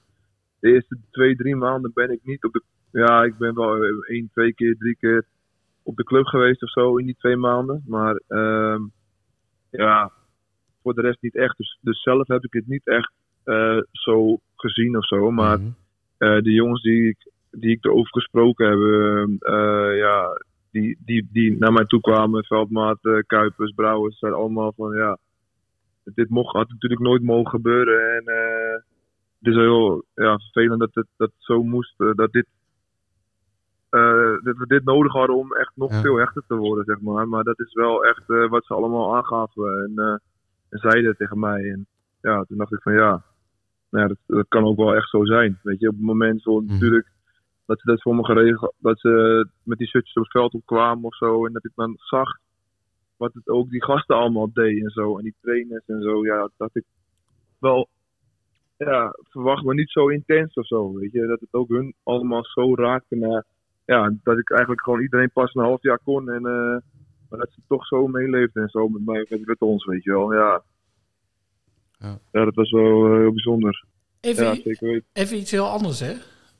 [0.60, 2.62] de eerste twee, drie maanden ben ik niet op de...
[2.90, 5.24] Ja, ik ben wel één, twee keer, drie keer
[5.82, 7.82] op de club geweest of zo in die twee maanden.
[7.86, 8.82] Maar ehm,
[9.70, 10.12] ja,
[10.88, 11.56] voor de rest niet echt.
[11.56, 13.12] Dus, dus zelf heb ik het niet echt
[13.44, 15.30] eh, zo gezien of zo.
[15.30, 15.58] Maar
[16.18, 18.78] eh, de jongens die ik, die ik erover gesproken heb,
[19.42, 24.96] eh, ja, die, die, die naar mij toe kwamen, Veldmaat, Kuipers, Brouwers, zijn allemaal van
[24.96, 25.18] ja,
[26.04, 28.14] dit mocht, had natuurlijk nooit mogen gebeuren.
[28.14, 28.22] En
[29.38, 32.46] het is heel ja, vervelend dat het, dat zo moest, dat dit
[34.42, 36.00] dat we dit nodig hadden om echt nog Ja.
[36.00, 37.28] veel hechter te worden, zeg maar.
[37.28, 40.20] Maar dat is wel echt wat ze allemaal aangaven en,
[40.68, 41.70] en zeiden tegen mij.
[41.70, 41.86] En
[42.20, 43.22] ja, toen dacht ik van ja,
[43.90, 45.58] nou ja dat, dat kan ook wel echt zo zijn.
[45.62, 47.06] Weet je, op het moment zo natuurlijk
[47.68, 51.04] dat ze dat voor me geregeld, dat ze met die shirtjes op het veld opkwamen
[51.04, 51.46] of zo.
[51.46, 52.38] En dat ik dan zag
[53.16, 55.18] wat het ook die gasten allemaal deden en zo.
[55.18, 56.24] En die trainers en zo.
[56.24, 56.84] Ja, dat ik
[57.58, 57.88] wel
[58.76, 60.92] ja, verwacht, maar niet zo intens of zo.
[60.92, 63.44] Weet je, dat het ook hun allemaal zo raakte naar.
[63.84, 66.30] Ja, dat ik eigenlijk gewoon iedereen pas een half jaar kon.
[66.30, 66.76] En, eh,
[67.28, 70.10] Maar dat ze toch zo meeleeft en zo met mij, met, met ons, weet je
[70.10, 70.32] wel.
[70.34, 70.62] Ja,
[71.98, 72.18] Ja.
[72.32, 73.84] ja dat was wel eh, heel bijzonder.
[74.20, 75.06] Even, ja, zeker weten.
[75.12, 76.14] even iets heel anders, hè.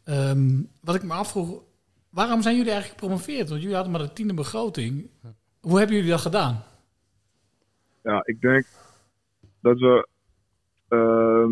[0.05, 1.63] Ehm, wat ik me afvroeg,
[2.11, 3.49] waarom zijn jullie eigenlijk gepromoveerd?
[3.49, 5.11] Want jullie hadden maar de tiende begroting.
[5.61, 6.63] Hoe hebben jullie dat gedaan?
[8.03, 8.67] Ja, ik denk
[9.61, 10.09] dat we.
[10.89, 11.51] ehm,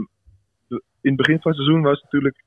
[1.00, 2.44] in het begin van het seizoen was het natuurlijk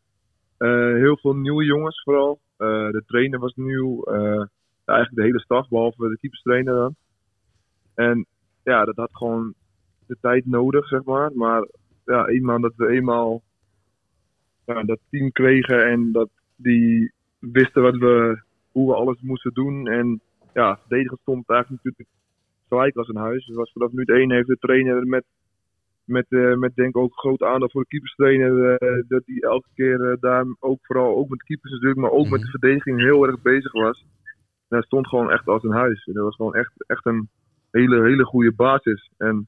[0.58, 2.40] eh, heel veel nieuwe jongens, vooral.
[2.58, 4.04] Eh, de trainer was nieuw.
[4.90, 6.96] Ja, eigenlijk de hele staf, behalve de keeperstrainer dan.
[7.96, 8.26] En
[8.64, 9.54] ja, dat had gewoon
[10.08, 11.32] de tijd nodig, zeg maar.
[11.34, 11.68] Maar
[12.06, 13.42] ja, eenmaal dat we eenmaal
[14.66, 19.88] ja, dat team kregen en dat die wisten wat we, hoe we alles moesten doen.
[19.88, 20.22] En
[20.54, 22.18] ja, verdedigen stond eigenlijk natuurlijk
[22.68, 23.46] gelijk als een huis.
[23.46, 25.24] Het was vanaf minuut één heeft de trainer met,
[26.04, 28.76] met, eh, met denk ik ook grote aandacht voor de keeperstrainer.
[28.76, 32.12] eh, dat hij elke keer eh, daar ook vooral ook met de keepers natuurlijk, maar
[32.12, 34.06] ook met de verdediging heel erg bezig was.
[34.70, 36.06] En hij stond gewoon echt als een huis.
[36.06, 37.30] En dat was gewoon echt, echt een
[37.72, 39.10] hele, hele goede basis.
[39.18, 39.48] En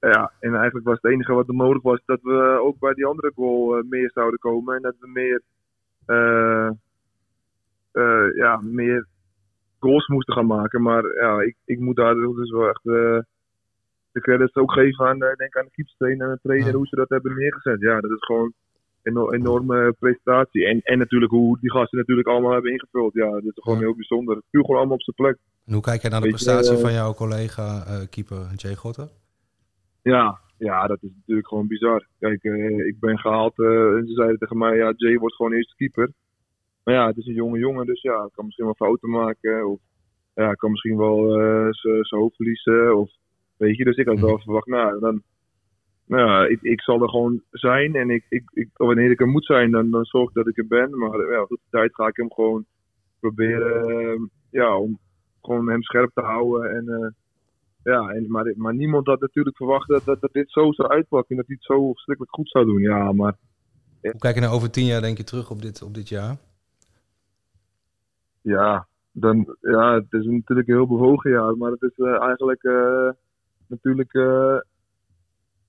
[0.00, 3.06] ja, en eigenlijk was het enige wat er nodig was dat we ook bij die
[3.06, 4.76] andere goal eh, meer zouden komen.
[4.76, 5.42] En dat we meer,
[6.06, 6.70] eh,
[7.92, 9.06] eh, ja, meer
[9.78, 10.82] goals moesten gaan maken.
[10.82, 15.56] Maar ja, ik, ik moet daar dus wel echt de credits ook geven aan, denk
[15.56, 17.80] aan de keeperstrainer en de trainer, hoe ze dat hebben neergezet.
[17.80, 18.52] Ja, dat is gewoon
[19.04, 20.66] enorme prestatie.
[20.66, 23.14] En, en natuurlijk hoe die gasten natuurlijk allemaal hebben ingevuld.
[23.14, 24.42] Ja, dat is gewoon heel bijzonder.
[24.50, 25.38] Viel gewoon allemaal op zijn plek.
[25.66, 28.74] En hoe kijk jij naar de Weet prestatie eh, van jouw collega eh, keeper Jay
[28.74, 29.08] Gotter?
[30.02, 32.06] Ja, ja, dat is natuurlijk gewoon bizar.
[32.18, 35.52] Kijk, eh, ik ben gehaald eh, en ze zeiden tegen mij, ja, Jay wordt gewoon
[35.52, 36.12] eerste keeper.
[36.84, 39.70] Maar ja, het is een jonge jongen, dus ja, kan misschien wel fouten maken.
[39.70, 39.80] Of
[40.34, 41.30] ja, kan misschien wel
[41.80, 42.96] zijn hoofd verliezen.
[42.96, 43.10] Of,
[43.56, 45.22] weet je, dus ik had wel verwacht, nou, dan,
[46.06, 47.94] nou ja, ik, ik zal er gewoon zijn.
[47.94, 50.58] En ik, ik, ik, wanneer ik er moet zijn, dan, dan zorg ik dat ik
[50.58, 50.98] er ben.
[50.98, 52.64] Maar ja, tot die tijd ga ik hem gewoon
[53.20, 54.98] proberen, eh, ja, om
[55.42, 56.70] gewoon hem scherp te houden.
[56.70, 57.10] En eh,
[57.82, 61.30] ja, en, maar, maar niemand had natuurlijk verwacht dat, dat, dat dit zo zou uitpakken
[61.30, 62.80] en dat hij het zo verschrikkelijk goed zou doen.
[62.80, 63.36] Ja, maar
[64.00, 66.36] Hoe kijk je nou over tien jaar denk je terug op dit, op dit jaar?
[68.44, 72.62] ja, dan, ja, het is natuurlijk een heel bewogen jaar, maar het is eh, eigenlijk
[72.62, 73.10] eh,
[73.66, 74.12] natuurlijk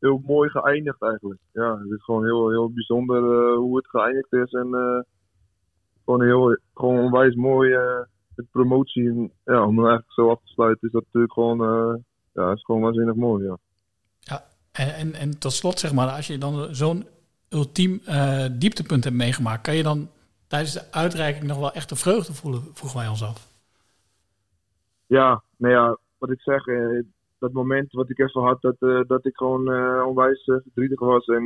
[0.05, 1.39] heel mooi geëindigd eigenlijk.
[1.51, 4.99] Ja, het is gewoon heel, heel bijzonder eh, hoe het geëindigd is en eh,
[6.05, 8.01] gewoon heel, gewoon onwijs mooi eh
[8.35, 9.09] met promotie.
[9.09, 12.01] En, ja, om hem eigenlijk zo af te sluiten is dat natuurlijk gewoon, eh,
[12.33, 13.57] ja, is gewoon waanzinnig mooi, ja.
[14.71, 17.07] En, en, en tot slot, zeg maar, als je dan zo'n
[17.49, 20.09] ultiem eh, dieptepunt hebt meegemaakt, kan je dan
[20.47, 23.47] tijdens de uitreiking nog wel echt de vreugde voelen, vroegen wij ons af.
[25.05, 27.03] Ja, nou ja, wat ik zeg, eh,
[27.45, 30.99] dat moment wat ik even had, dat, eh, dat ik gewoon eh, onwijs eh, verdrietig
[30.99, 31.25] was.
[31.25, 31.45] En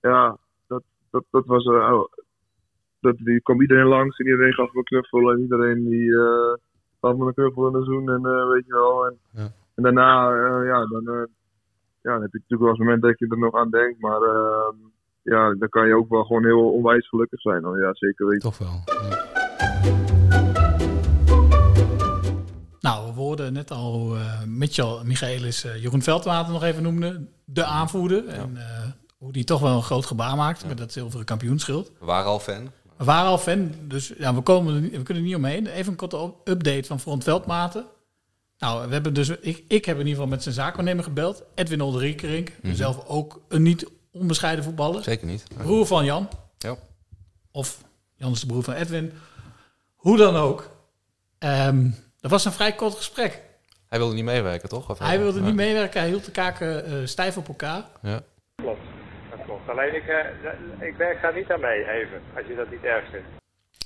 [0.00, 1.64] ja, dat, dat, dat was.
[1.64, 2.04] oh,
[3.00, 5.30] dat, die kwam iedereen langs en iedereen gaf me een knuffel.
[5.30, 6.12] En iedereen die
[7.00, 9.06] gaf me een knuffel en een zoen en weet je wel.
[9.06, 9.18] En,
[9.74, 11.28] en daarna, ja, dan,
[12.02, 14.00] ja, dan heb je natuurlijk wel eens een moment dat je er nog aan denkt.
[14.00, 14.72] Maar eh,
[15.22, 17.62] ja, dan kan je ook wel gewoon heel onwijs gelukkig zijn.
[17.62, 17.78] Dan.
[17.78, 18.50] Ja, zeker weten.
[18.50, 18.82] Toch wel.
[23.14, 27.26] We hoorden net al eh, Mitchell Michaelis eh, Jeroen Veldwater nog even noemde.
[27.44, 28.26] De aanvoerder.
[28.28, 31.90] En eh, hoe die toch wel een groot gebaar maakte met dat zilveren kampioenschild.
[31.98, 32.70] We waren al fan.
[32.96, 35.66] We waren al fan, dus ja, we, komen er niet- we kunnen er niet omheen.
[35.66, 37.84] Even een korte update van Front Veldmaten.
[38.58, 41.42] Nou, we hebben dus, ik, ik heb in ieder geval met zijn zaakwaarnemer gebeld.
[41.54, 42.52] Edwin Olderiekerink.
[42.62, 42.74] Mhm.
[42.74, 45.02] Zelf ook een niet onbescheiden voetballer.
[45.02, 45.44] Zeker niet.
[45.56, 46.28] Broer van Jan.
[46.58, 46.76] Ja.
[47.50, 47.84] Of
[48.16, 49.12] Jan is de broer van Edwin.
[49.94, 50.70] Hoe dan ook.
[51.38, 53.42] Ehm, dat was een vrij kort gesprek.
[53.88, 54.90] Hij wilde niet meewerken, toch?
[54.90, 55.44] Of Hij wilde Ja.
[55.46, 56.00] niet meewerken.
[56.00, 57.84] Hij hield de kaken eh, stijf op elkaar.
[58.02, 58.20] Ja.
[58.54, 58.80] Klopt,
[59.30, 59.68] dat klopt.
[59.68, 63.10] Alleen ik, eh, ik werk daar niet aan mee, even, als je dat niet erg
[63.10, 63.26] vindt.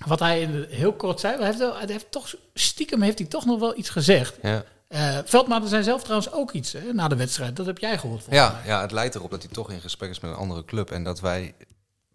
[0.07, 3.19] Wat hij in de- heel kort zei, hij heeft, wel- hij heeft toch stiekem heeft
[3.19, 4.39] hij toch nog wel iets gezegd.
[4.43, 4.65] Ja.
[4.89, 7.57] Eh, Veldmaten zijn zelf trouwens ook iets hè, na de wedstrijd.
[7.57, 8.23] Dat heb jij gehoord.
[8.23, 10.65] volgens Ja, ja, het lijkt erop dat hij toch in gesprek is met een andere
[10.65, 10.91] club.
[10.91, 11.55] En dat wij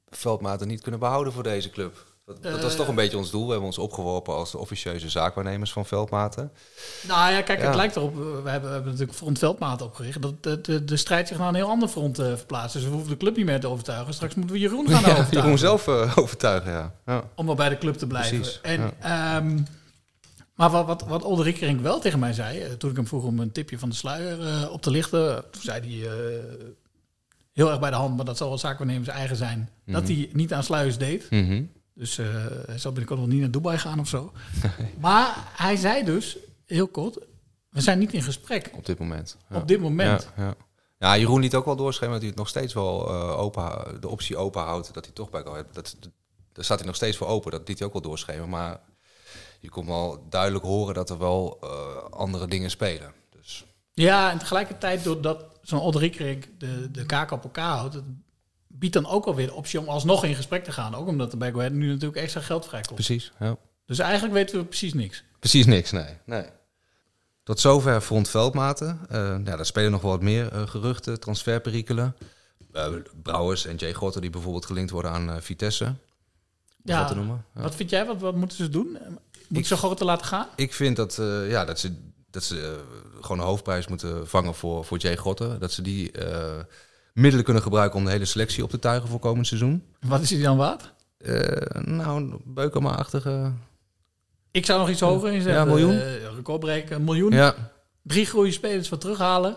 [0.09, 2.05] Veldmaten niet kunnen behouden voor deze club.
[2.29, 2.77] Dat, dat was Eh.
[2.77, 3.43] toch een beetje ons doel.
[3.43, 6.51] We hebben ons opgeworpen als de officieuze zaakwaarnemers van Veldmaten.
[7.07, 7.65] Nou ja, kijk, Ja.
[7.65, 8.13] het lijkt erop.
[8.13, 10.21] eh, We hebben, we hebben natuurlijk Front Veldmaat opgericht.
[10.21, 12.73] Dat de, de, de strijd zich naar een heel ander front eh, verplaatst.
[12.73, 14.13] Dus we hoeven de club niet meer te overtuigen.
[14.13, 15.37] Straks moeten we Jeroen gaan Ja, overtuigen.
[15.41, 15.87] Jeroen zelf
[16.17, 16.93] overtuigen, ja.
[17.05, 17.23] ja.
[17.35, 18.37] Om maar bij de club te blijven.
[18.39, 19.59] Precies, En, ehm,
[20.55, 23.39] maar wat, wat, wat Olde Riekerink wel tegen mij zei, toen ik hem vroeg om
[23.39, 26.09] een tipje van de sluier op te lichten, toen zei hij
[27.53, 30.11] heel erg bij de hand, maar dat zal wel zaakwaarnemers eigen zijn, dat Mhm.
[30.13, 31.29] hij niet aan sluiers deed.
[31.29, 31.63] Mhm.
[31.99, 32.25] Dus eh,
[32.65, 34.31] hij zal binnenkort wel niet naar Dubai gaan of zo.
[34.99, 37.17] maar hij zei dus, heel kort,
[37.69, 38.71] we zijn niet in gesprek.
[38.73, 39.37] Op dit moment.
[39.49, 39.55] Ja.
[39.57, 40.29] Op dit moment.
[40.37, 40.55] Ja, ja.
[40.97, 44.07] ja, Jeroen liet ook wel doorschemeren dat hij het nog steeds wel eh, open, de
[44.07, 44.93] optie open houdt.
[44.93, 47.51] Dat hij toch bij Daar staat hij nog steeds voor open.
[47.51, 48.49] Dat liet hij ook wel doorschemeren.
[48.49, 48.79] Maar
[49.59, 53.13] je kon wel duidelijk horen dat er wel eh, andere dingen spelen.
[53.29, 57.93] Dus Ja, en tegelijkertijd doordat zo'n Oddriekerik de, de kaak op elkaar houdt...
[57.93, 58.05] het
[58.79, 60.95] biedt dan ook alweer de optie om alsnog in gesprek te gaan.
[60.95, 62.95] Ook omdat er bij Go Ahead nu natuurlijk extra geld vrijkomt.
[62.95, 63.57] precies, ja.
[63.85, 65.23] Dus eigenlijk weten we precies niks.
[65.39, 66.17] Precies niks, nee.
[66.25, 66.45] nee.
[67.43, 68.99] Tot zover front Veldmaten.
[69.09, 72.15] Eh ja, daar spelen nog wel wat meer eh, geruchten, transferperikelen.
[72.71, 72.87] Eh,
[73.23, 75.93] Brouwers en Jay Gotter die bijvoorbeeld gelinkt worden aan Vitesse.
[76.83, 77.45] Ja, wat te noemen.
[77.55, 77.61] Ja.
[77.61, 78.05] Wat vind jij?
[78.05, 78.97] Wat, wat moeten ze doen?
[79.47, 80.47] Moeten ze groter laten gaan?
[80.55, 81.15] Ik vind dat,
[81.47, 81.95] ja, dat ze,
[82.31, 82.83] dat ze
[83.21, 85.59] gewoon een hoofdprijs moeten vangen voor, voor Jay Gotter.
[85.59, 86.11] Dat ze die
[87.13, 89.83] middelen kunnen gebruiken om de hele selectie op te tuigen voor komend seizoen.
[89.99, 90.93] Wat is hij dan waard?
[91.17, 93.51] Eh, nou, een Beukema-achtige...
[94.51, 95.53] Ik zou nog iets hoger inzetten.
[95.53, 95.99] Ja, een miljoen?
[95.99, 97.31] Eh, recordbreken, een miljoen.
[97.31, 97.55] Ja.
[98.03, 99.55] Drie goede spelers wat terughalen.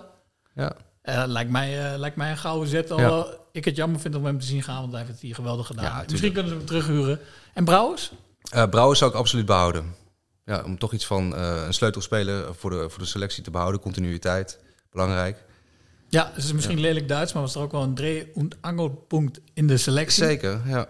[0.54, 0.72] Ja.
[1.02, 2.90] Eh, lijkt, mij, lijkt mij een gouden zet.
[2.90, 3.26] Al, Ja.
[3.52, 5.66] ik het jammer vind om hem te zien gaan, want hij heeft het hier geweldig
[5.66, 5.84] gedaan.
[5.90, 6.10] tuurlijk.
[6.10, 7.20] Misschien kunnen ze hem terughuren.
[7.54, 8.12] En Brouwers?
[8.70, 9.94] Brouwers zou ik absoluut behouden.
[10.44, 13.80] Ja, om toch iets van een sleutelspeler voor de, voor de selectie te behouden.
[13.80, 14.58] Continuïteit,
[14.90, 15.44] belangrijk.
[16.12, 19.40] Ja, het is misschien lelijk Duits, maar was er ook wel een dreh- und angelpunt
[19.54, 20.24] in de selectie.
[20.24, 20.88] Zeker, ja.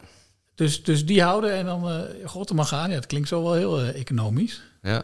[0.55, 2.89] Dus, dus die houden en dan uh, God mag gaan.
[2.89, 4.63] Ja, het klinkt zo wel heel eh, economisch.
[4.83, 5.03] Ja.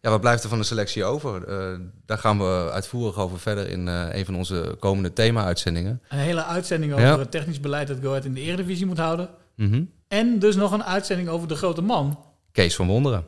[0.00, 1.44] ja, wat blijft er van de selectie over?
[1.44, 6.02] Eh, daar gaan we uitvoerig over verder in een van onze komende thema-uitzendingen.
[6.08, 7.18] Een hele uitzending over Ja.
[7.18, 9.28] het technisch beleid dat Go Ahead in de Eredivisie moet houden.
[9.56, 9.84] Mhm.
[10.08, 12.18] En dus nog een uitzending over de grote man.
[12.52, 13.24] Kees van Wonderen.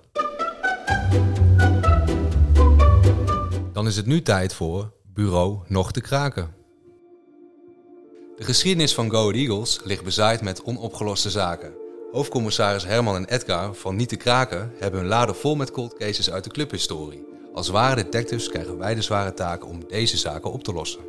[3.72, 6.54] Dan is het nu tijd voor Bureau Nog te Kraken.
[8.36, 11.72] De geschiedenis van Go Eagles ligt bezaaid met onopgeloste zaken.
[12.12, 16.30] Hoofdcommissaris Herman en Edgar van Niet te Kraken hebben hun laden vol met cold cases
[16.30, 17.26] uit de clubhistorie.
[17.52, 21.00] Als ware detectives krijgen wij de zware taak om deze zaken op te lossen.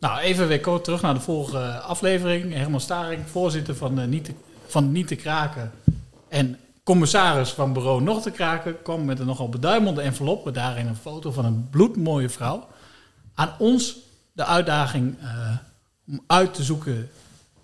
[0.00, 2.52] Nou, even weer kort terug naar de vorige aflevering.
[2.54, 4.30] Herman Staring, voorzitter van, eh, Niet
[4.66, 5.72] van Niet te Kraken.
[6.28, 6.58] En
[6.88, 10.44] commissaris van bureau Nog te Kraken kwam met een nogal beduimelde envelop.
[10.44, 12.66] Met daarin een foto van een bloedmooie vrouw.
[13.34, 13.96] Aan ons
[14.32, 15.56] de uitdaging eh,
[16.08, 17.10] om uit te zoeken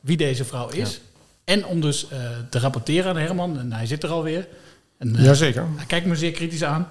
[0.01, 1.01] wie deze vrouw is.
[1.45, 2.19] En om dus eh,
[2.51, 3.59] te rapporteren aan Herman.
[3.59, 4.49] En hij zit er alweer.
[4.99, 5.67] En, eh, Jazeker.
[5.77, 6.89] Hij kijkt me zeer kritisch aan.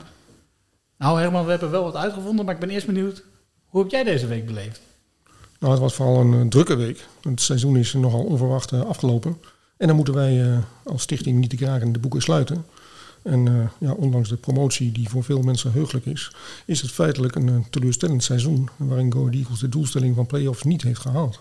[0.97, 2.45] Nou Herman, we hebben wel wat uitgevonden.
[2.45, 3.23] Maar ik ben eerst benieuwd.
[3.65, 4.81] Hoe heb jij deze week beleefd?
[5.59, 7.05] Nou, het was vooral een drukke week.
[7.21, 9.37] Het seizoen is nogal onverwacht afgelopen.
[9.83, 12.65] En dan moeten wij eh, als stichting Niet te Kraken de boeken sluiten.
[13.21, 16.31] En eh, ja, ondanks de promotie die voor veel mensen heugelijk is,
[16.65, 20.81] is het feitelijk een eh, teleurstellend seizoen waarin Go Eagles de doelstelling van play-offs niet
[20.81, 21.39] heeft gehaald.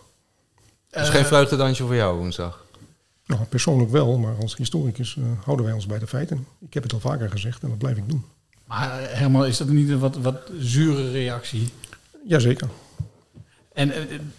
[0.91, 2.65] Dus geen vreugdedansje voor jou woensdag?
[3.27, 6.47] Nou, persoonlijk wel, maar als historicus houden wij ons bij de feiten.
[6.61, 8.25] Ik heb het al vaker gezegd en dat blijf ik doen.
[8.65, 11.69] Maar Herman, is dat niet een wat, wat zure reactie?
[12.27, 12.69] Jazeker.
[13.73, 13.93] En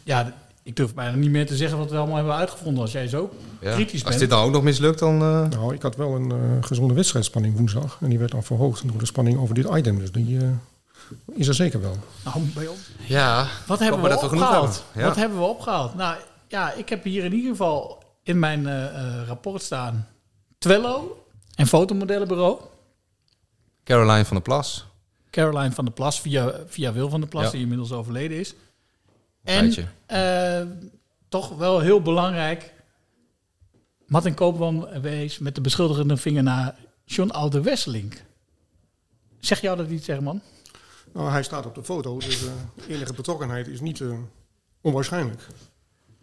[0.03, 2.81] ja, ik durf bijna niet meer te zeggen wat we allemaal hebben uitgevonden.
[2.81, 3.29] Als jij zo
[3.61, 3.73] Ja.
[3.73, 4.05] kritisch bent.
[4.05, 5.21] Als dit nou ook nog mislukt, dan...
[5.21, 7.97] eh, Nou, ik had wel een eh, gezonde wedstrijdspanning woensdag.
[8.01, 9.99] En die werd dan verhoogd door de spanning over dit item.
[9.99, 10.47] Dus die eh,
[11.35, 11.97] is er zeker wel.
[12.25, 12.79] Nou, bij ons.
[13.07, 14.75] Ja, Wat hebben we dat opgehaald?
[14.75, 15.01] hebben.
[15.01, 15.07] Ja.
[15.07, 15.95] Wat hebben we opgehaald?
[15.95, 16.15] Nou
[16.47, 20.07] ja, ik heb hier in ieder geval in mijn eh, eh, rapport staan
[20.57, 21.23] Twello
[21.55, 22.57] en fotomodellenbureau.
[23.83, 24.85] Caroline van der Plas.
[25.29, 27.51] Caroline van der Plas via, via Wil van der Plas, Ja.
[27.51, 28.53] die inmiddels overleden is.
[29.43, 29.73] En
[30.05, 30.61] eh,
[31.29, 32.73] toch wel heel belangrijk,
[34.05, 36.75] Martin Koopman wees met de beschuldigende vinger naar
[37.05, 38.23] John Oude Wesselink.
[39.39, 40.41] Zeg jou dat iets, Herman?
[41.13, 42.51] Nou, hij staat op de foto, dus eh,
[42.95, 44.17] enige betrokkenheid is niet eh,
[44.81, 45.47] onwaarschijnlijk.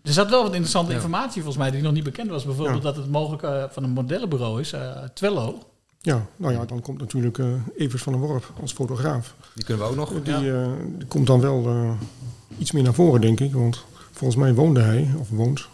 [0.02, 0.96] Er zat wel wat interessante Ja.
[0.96, 2.44] informatie volgens mij die nog niet bekend was.
[2.44, 2.82] Bijvoorbeeld Ja.
[2.82, 5.69] dat het mogelijk van een modellenbureau is, eh Twello.
[6.02, 9.34] Ja, nou ja, dan komt natuurlijk eh, Evers van der Worp als fotograaf.
[9.54, 10.22] Die kunnen we ook nog.
[10.22, 11.90] Die, eh, die komt dan wel eh,
[12.58, 13.52] iets meer naar voren, denk ik.
[13.52, 15.68] Want volgens mij woonde hij, of woont,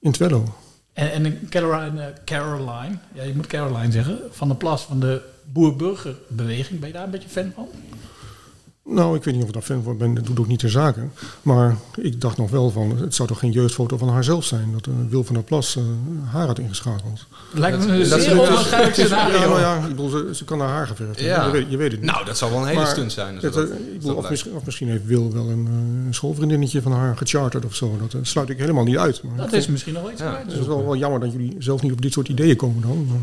[0.00, 0.54] in Twello.
[0.92, 6.80] En, en Caroline, Caroline, ja, je moet Caroline zeggen, van de Plas van de Boer-Burgerbeweging.
[6.80, 7.68] Ben je daar een beetje fan van?
[8.90, 10.70] Nou, ik weet niet of ik daar fan van ben, dat doet ook niet ter
[10.70, 11.00] zake.
[11.42, 14.68] Maar ik dacht nog wel van, het zou toch geen jeugdfoto van haarzelf zijn...
[14.72, 15.82] dat eh, Wil van der Plas eh,
[16.32, 17.26] haar had ingeschakeld.
[17.52, 19.38] Lijkt me een Dat is zeer een- onwaarschijnlijk scenario.
[19.38, 21.36] Ja, nou ja, ik bedoel, ze, ze kan haar haar geverfd hebben.
[21.36, 21.46] Ja.
[21.46, 22.10] Je, weet, je weet het niet.
[22.10, 24.16] Nou, dat zou wel een hele Maar stunt zijn, het, dat- eh, ik dat bedoel,
[24.16, 27.96] of, misschien, of misschien heeft Wil wel een schoolvriendinnetje van haar gecharterd of zo.
[28.10, 29.22] Dat sluit ik helemaal niet uit.
[29.22, 30.42] Maar Dat is vond- misschien nog wel iets Ja.
[30.46, 33.06] Het is wel, wel jammer dat jullie zelf niet op dit soort ideeën komen dan.
[33.08, 33.18] Maar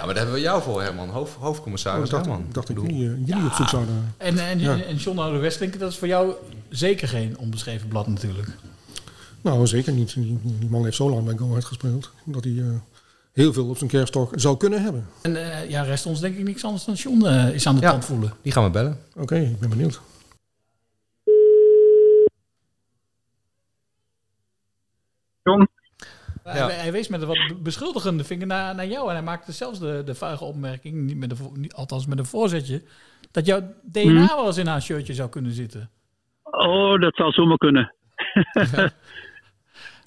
[0.00, 1.08] Ja, maar daar hebben we jou voor, Herman.
[1.08, 2.44] Hoofd, hoofdcommissaris ik dacht, Herman.
[2.46, 4.14] ik dacht dat jullie, eh, jullie op zoek zouden...
[4.16, 4.82] En, en, Ja.
[4.82, 6.34] en John Oude Westelink, dat is voor jou
[6.68, 8.48] zeker geen onbeschreven blad natuurlijk.
[9.40, 10.14] Nou, zeker niet.
[10.14, 12.10] Die, die man heeft zo lang bij Go Ahead gespeeld...
[12.24, 12.64] dat hij eh,
[13.32, 15.06] heel veel op zijn kerststok zou kunnen hebben.
[15.22, 17.80] En eh, ja, rest ons denk ik niks anders dan John eh, is aan de
[17.80, 17.90] Ja.
[17.90, 18.32] tand voelen.
[18.42, 18.98] Die gaan we bellen.
[19.16, 20.00] Oké, ik ben benieuwd.
[25.42, 25.68] John?
[26.50, 29.08] Hij, hij wees met een wat beschuldigende vinger naar, naar jou.
[29.08, 32.82] En hij maakte zelfs de, de vuige opmerking, niet met niet, althans met een voorzetje,
[33.30, 34.26] dat jouw DNA Mhm.
[34.34, 35.90] wel eens in haar shirtje zou kunnen zitten.
[36.42, 37.94] Oh, dat zou zomaar kunnen.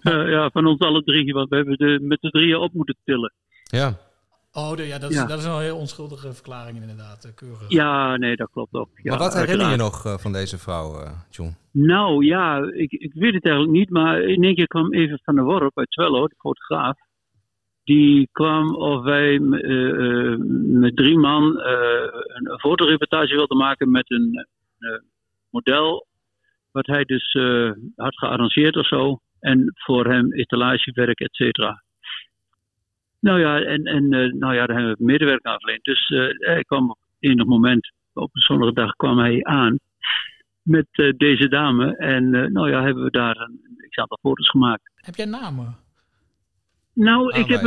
[0.03, 2.95] Eh, ja, van ons alle drie, want we hebben de, met de drieën op moeten
[3.03, 3.33] tillen.
[3.63, 3.97] Ja.
[4.55, 5.25] Oh, de- ja, dat is, Ja.
[5.25, 7.23] dat is wel een heel onschuldige verklaring inderdaad.
[7.25, 7.69] eh, Keurig.
[7.69, 8.89] Ja, nee, dat klopt ook.
[8.95, 11.55] Ja, maar wat herinner je nog eh, van deze vrouw, eh, John?
[11.71, 15.35] Nou ja, ik, ik weet het eigenlijk niet, maar in één keer kwam even van
[15.35, 16.97] der Worp uit Twello, de fotograaf.
[17.83, 24.45] Die kwam of wij met drie man eh, een, fotoreportage wilden maken met een
[24.77, 24.89] eh,
[25.49, 26.07] model.
[26.71, 29.19] Wat hij dus eh, had gearrangeerd of zo.
[29.39, 31.83] En voor hem etalagewerk, et cetera.
[33.23, 35.83] Nou ja, en, en eh, nou ja, daar hebben we medewerking aan verleend.
[35.83, 39.79] Dus eh, hij kwam op enig moment, op een zonnige dag, kwam hij aan
[40.61, 41.95] met eh, deze dame.
[41.97, 43.61] En eh, nou ja, hebben we daar een,
[43.95, 44.91] aantal foto's gemaakt.
[44.95, 45.75] Heb jij namen?
[46.93, 47.61] Nou, ik heb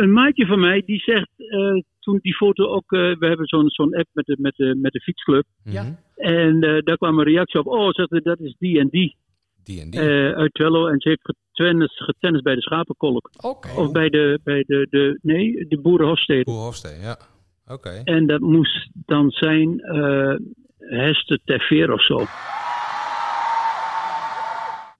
[0.00, 3.68] een, maatje van mij die zegt, eh, toen die foto ook, eh, we hebben zo'n
[3.68, 5.44] zo'n app met de, met, de, met de fietsclub.
[5.64, 5.98] Ja.
[6.16, 9.16] En eh, daar kwam een reactie op, oh, zegt hij, dat is die en die.
[9.64, 10.00] Die en die.
[10.00, 13.30] Eh, uit Twello en ze heeft getennis, getennis bij de Schapenkolk.
[13.40, 13.68] Oké.
[13.76, 16.44] Of bij de, bij de, de nee, de Boerenhofstede.
[16.44, 17.18] Boerhofsteen, ja.
[17.66, 18.00] Oké.
[18.04, 20.34] En dat moest dan zijn eh
[20.78, 22.26] Hester Terveer of zo.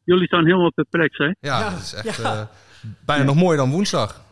[0.05, 1.31] Jullie staan helemaal perplex, hè?
[1.40, 2.42] Ja, dat is echt eh,
[3.07, 4.23] bijna nog mooier dan woensdag.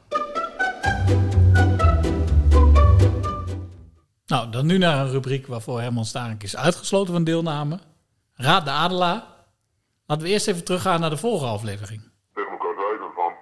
[4.27, 7.79] Nou, dan nu naar een rubriek waarvoor Herman Starink is uitgesloten van deelname.
[8.35, 9.23] Raad de Adelaar.
[10.11, 12.01] Laten we eerst even teruggaan naar de vorige aflevering.
[12.35, 13.33] tegen elkaar zeiden van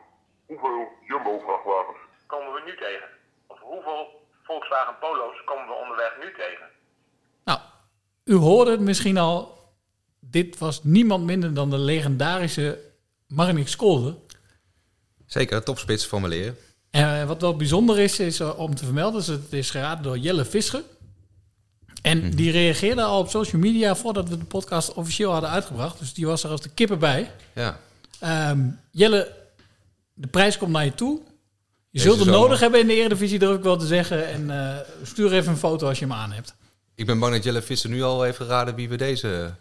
[0.47, 3.09] hoeveel Jumbo-vrachtwagens komen we nu tegen?
[3.47, 4.07] Of hoeveel
[4.43, 6.67] Volkswagen Polo's komen we onderweg nu tegen?
[7.45, 7.59] Nou,
[8.25, 9.59] u hoorde het misschien al.
[10.21, 12.79] Dit was niemand minder dan de legendarische
[13.27, 14.15] Marnix Kolde.
[15.27, 16.55] Zeker, topspits van Weleer.
[16.91, 20.19] En wat wel bijzonder is, is eh, om te vermelden, is het is geraden door
[20.19, 20.83] Jelle Visser.
[22.03, 25.99] En die reageerde al op social media voordat we de podcast officieel hadden uitgebracht.
[25.99, 27.31] Dus die was er als de kippen bij.
[27.55, 27.79] Ja.
[28.21, 29.33] Ehm, Jelle,
[30.15, 31.21] de prijs komt naar je toe.
[31.91, 32.41] Je Deze zult hem zomer.
[32.41, 34.27] nodig hebben in de Eredivisie, durf ik wel te zeggen.
[34.29, 36.55] En eh, stuur even een foto als je hem aan hebt.
[36.95, 39.55] Ik ben bang dat Jelle Visser nu al heeft geraden wie we deze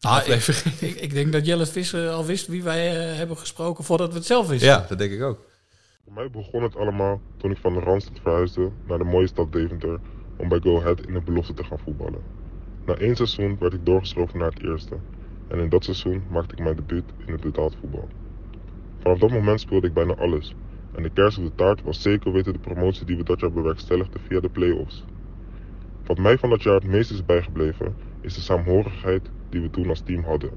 [0.00, 0.74] Nou, aflevering...
[0.80, 4.14] Ik, ik denk dat Jelle Visser al wist wie wij eh, hebben gesproken voordat we
[4.18, 4.68] het zelf wisten.
[4.68, 5.38] Ja, dat denk ik ook.
[6.04, 9.52] Voor mij begon het allemaal toen ik van de Randstad verhuisde naar de mooie stad
[9.52, 10.00] Deventer
[10.40, 12.22] om bij Go Ahead in de belofte te gaan voetballen.
[12.86, 14.96] Na één seizoen werd ik doorgeschoven naar het eerste
[15.48, 18.08] en in dat seizoen maakte ik mijn debuut in het betaald voetbal.
[18.98, 20.54] Vanaf dat moment speelde ik bijna alles
[20.94, 23.52] en de kers op de taart was zeker weten de promotie die we dat jaar
[23.52, 25.04] bewerkstelligden via de play-offs.
[26.04, 29.88] Wat mij van dat jaar het meest is bijgebleven is de saamhorigheid die we toen
[29.88, 30.50] als team hadden.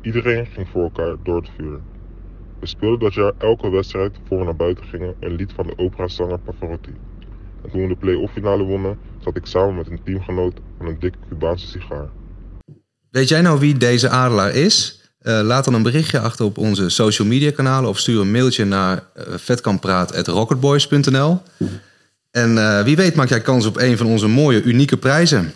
[0.00, 1.80] Iedereen ging voor elkaar door het vuur.
[2.58, 5.78] We speelden dat jaar elke wedstrijd voor we naar buiten gingen een lied van de
[5.78, 6.92] operazanger Pavarotti.
[7.64, 10.98] En toen we de play-off finale wonnen, zat ik samen met een teamgenoot aan een
[10.98, 12.08] dikke Cubaanse sigaar.
[13.10, 15.00] Weet jij nou wie deze adelaar is?
[15.18, 18.64] Eh, laat dan een berichtje achter op onze social media kanalen of stuur een mailtje
[18.64, 21.42] naar uh, vetkampraat.rocketboys.nl.
[22.30, 25.52] En eh, wie weet maak jij kans op een van onze mooie, unieke prijzen.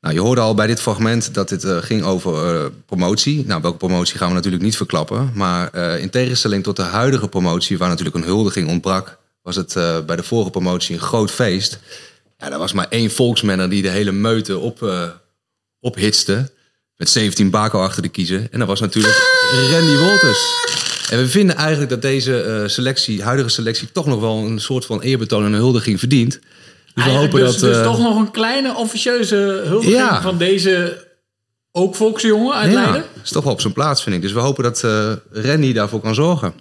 [0.00, 3.46] Nou, je hoorde al bij dit fragment dat dit eh, ging over eh, promotie.
[3.46, 5.30] Nou, welke promotie gaan we natuurlijk niet verklappen.
[5.34, 9.76] Maar eh, in tegenstelling tot de huidige promotie, waar natuurlijk een huldiging ontbrak, was het
[9.76, 11.78] eh, bij de vorige promotie een groot feest.
[12.38, 15.02] Ja, er was maar één volksmenner die de hele meute op, eh,
[15.80, 16.50] ophitste.
[16.96, 18.48] Met 17 bako achter de kiezen.
[18.52, 19.16] En dat was natuurlijk
[19.70, 20.38] Randy Wolters.
[21.10, 24.84] En we vinden eigenlijk dat deze eh, selectie, huidige selectie, toch nog wel een soort
[24.86, 26.40] van eerbetoon en een huldiging verdient.
[26.94, 27.72] Dus we hopen dus, dat.
[27.72, 30.22] dus toch nog een kleine officieuze huldiging Ja.
[30.22, 31.06] van deze
[31.72, 33.04] ook volksjongen uit ja, Leiden.
[33.22, 34.22] is toch wel op zijn plaats, vind ik.
[34.22, 36.54] Dus we hopen dat eh, Randy daarvoor kan zorgen.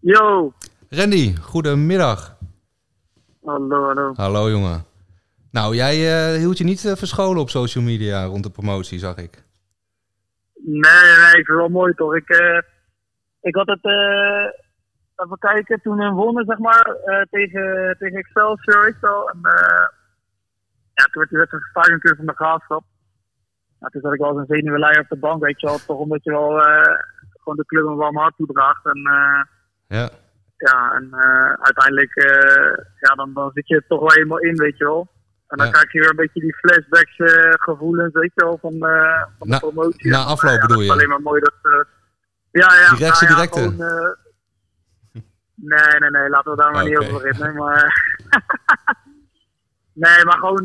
[0.00, 0.52] Yo.
[0.94, 2.36] Randy, goedemiddag.
[3.44, 4.12] Hallo, hallo.
[4.14, 4.84] Hallo jongen.
[5.50, 9.16] Nou, jij eh, hield je niet eh, verscholen op social media rond de promotie, zag
[9.16, 9.44] ik.
[10.54, 12.14] Nee, nee, ik vind het wel mooi toch.
[12.14, 12.58] Ik, eh,
[13.40, 13.84] ik had het,
[15.16, 16.96] even kijken, toen we wonnen, zeg maar,
[17.30, 19.30] tegen, tegen Excelsior, wel.
[19.30, 19.38] En,
[20.94, 22.84] ja, toen werd die wedstrijd gestaakt natuurlijk van de graafschap.
[23.80, 25.78] Ja, toen zat ik wel als een zenuwelei op de bank, weet je wel.
[25.78, 26.60] Toch omdat je wel
[27.32, 28.86] gewoon de club een warm hart toedraagt.
[28.86, 29.00] En
[29.88, 30.10] Ja.
[30.70, 34.56] Ja, en eh, uiteindelijk, eh, ja, dan, dan zit je er toch wel helemaal in,
[34.56, 35.08] weet je wel.
[35.48, 35.72] En dan Ja.
[35.72, 38.78] krijg je weer een beetje die flashbacks eh, gevoelens, weet je wel, van,
[39.38, 40.10] van de promotie.
[40.10, 40.90] na En, afloop ja, bedoel je?
[40.92, 41.54] alleen maar mooi dat...
[42.50, 42.94] ja, ja.
[42.94, 43.60] Directe, nou ja, directe.
[43.60, 44.16] gewoon,
[45.54, 47.54] nee, nee, nee, laten we daar maar niet over beginnen.
[47.54, 47.84] Maar,
[50.04, 50.64] nee, maar gewoon,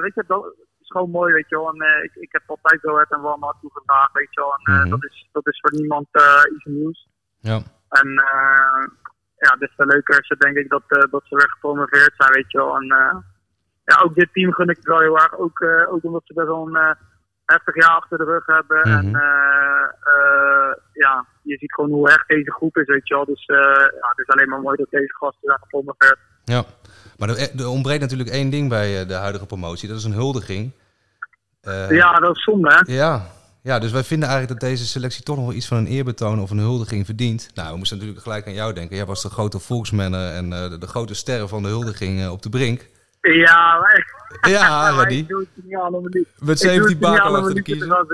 [0.00, 1.68] weet je, dat, is gewoon mooi, weet je wel.
[1.74, 4.54] En ik, ik heb altijd wel het een warm hart toegedragen, weet je wel.
[4.54, 4.88] En Mhm.
[4.90, 6.06] dat, is, dat is voor niemand
[6.54, 7.08] iets nieuws.
[7.40, 7.60] Ja.
[8.00, 8.82] En eh,
[9.36, 12.58] ja, leuker is het denk ik dat, eh, dat ze weer gepromoveerd zijn, weet je
[12.58, 12.76] wel.
[12.76, 13.16] En eh,
[13.84, 15.38] ja, ook dit team gun ik het wel heel erg.
[15.38, 16.96] Ook, ook omdat ze best wel een
[17.44, 18.78] heftig jaar achter de rug hebben.
[18.78, 18.98] Mhm.
[18.98, 19.10] En
[20.92, 23.24] ja, je ziet gewoon hoe hecht deze groep is, weet je wel.
[23.24, 26.18] Dus ja, het is alleen maar mooi dat deze gasten zijn gepromoveerd.
[26.44, 26.64] Ja,
[27.18, 29.88] maar er, ontbreekt natuurlijk één ding bij de huidige promotie.
[29.88, 30.72] Dat is een huldiging.
[31.88, 32.92] Ja, dat is zonde, hè?
[32.92, 33.26] Ja.
[33.64, 36.40] Ja, dus wij vinden eigenlijk dat deze selectie toch nog wel iets van een eerbetoon
[36.40, 37.48] of een huldiging verdient.
[37.54, 38.96] Nou, we moesten natuurlijk gelijk aan jou denken.
[38.96, 42.30] Jij was de grote volksmanner en eh, de, de grote sterren van de huldiging eh,
[42.32, 42.86] op de brink.
[43.20, 44.12] Ja, maar,
[44.50, 45.14] Ja, maar Reddy.
[45.14, 46.28] ik doe het niet aan om het niet.
[46.38, 48.06] Met ik doe 17 het niet baken achter de kiezer.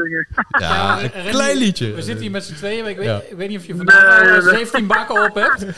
[0.58, 1.92] Ja, een klein liedje.
[1.94, 2.80] We zitten hier met z'n tweeën.
[2.82, 3.20] maar Ik weet, Ja.
[3.30, 4.54] ik weet niet of je vandaag Nee, al nee.
[4.56, 5.66] 17 bakken op hebt.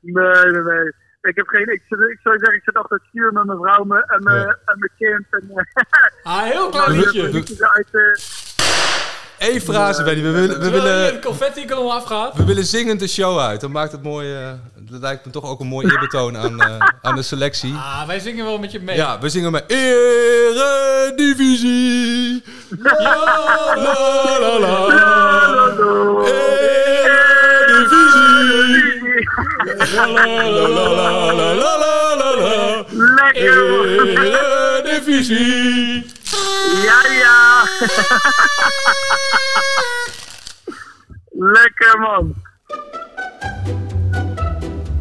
[0.00, 0.92] Nee, nee, nee.
[1.22, 1.72] Ik heb geen.
[1.72, 1.82] Ik,
[2.22, 5.26] zou zeggen, ik zit achter het stuur met mijn vrouw en, mijn en mijn kind.
[5.30, 5.82] En, eh,
[6.22, 7.28] Ah, heel klein liedje.
[7.28, 8.22] eh, Uit, eh,
[9.38, 10.22] Eén frase, eh, Benny.
[10.22, 10.60] We willen...
[10.60, 12.36] We willen confetti allemaal afgaat.
[12.36, 13.60] We willen zingend de show uit.
[13.60, 14.34] Dat maakt het mooi...
[14.90, 17.74] Dat lijkt me toch ook een mooi eerbetoon aan, eh, aan de selectie.
[17.74, 18.96] Ah, wij zingen wel met je mee.
[18.96, 19.64] Ja, we zingen met...
[19.66, 20.84] Eredivisie.
[22.78, 23.24] La, la,
[24.58, 24.86] la.
[29.94, 31.48] La, la, la, la, la, la,
[36.82, 37.64] ja, ja.
[41.54, 42.34] Lekker man.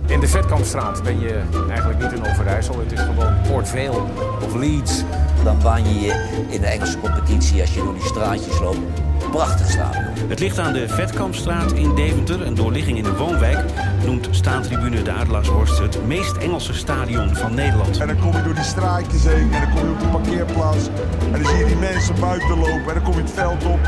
[0.07, 2.79] In de Vetkampstraat ben je eigenlijk niet in Overijssel.
[2.79, 4.03] Het is gewoon Port Vale
[4.43, 5.03] of Leeds.
[5.43, 9.01] Dan baan je je in de Engelse competitie als je door die straatjes loopt.
[9.37, 10.29] Prachtig stadion.
[10.29, 12.41] Het ligt aan de Vetkampstraat in Deventer.
[12.41, 13.65] Een doorligging in de woonwijk
[14.05, 17.99] noemt staantribune de Adelaarshorst het meest Engelse stadion van Nederland.
[17.99, 20.87] En dan kom je door die straatjes heen en dan kom je op de parkeerplaats.
[21.31, 23.79] En dan zie je die mensen buiten lopen en dan kom je het veld op.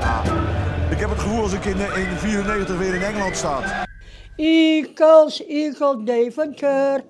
[0.00, 0.22] Ja,
[0.90, 3.86] ik heb het gevoel als ik in, eh, in 94 weer in Engeland sta.
[4.36, 7.04] Eagles, Eagle Deventer.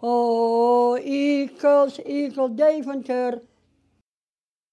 [0.00, 3.40] Oh, Eagles, Eagle Deventer.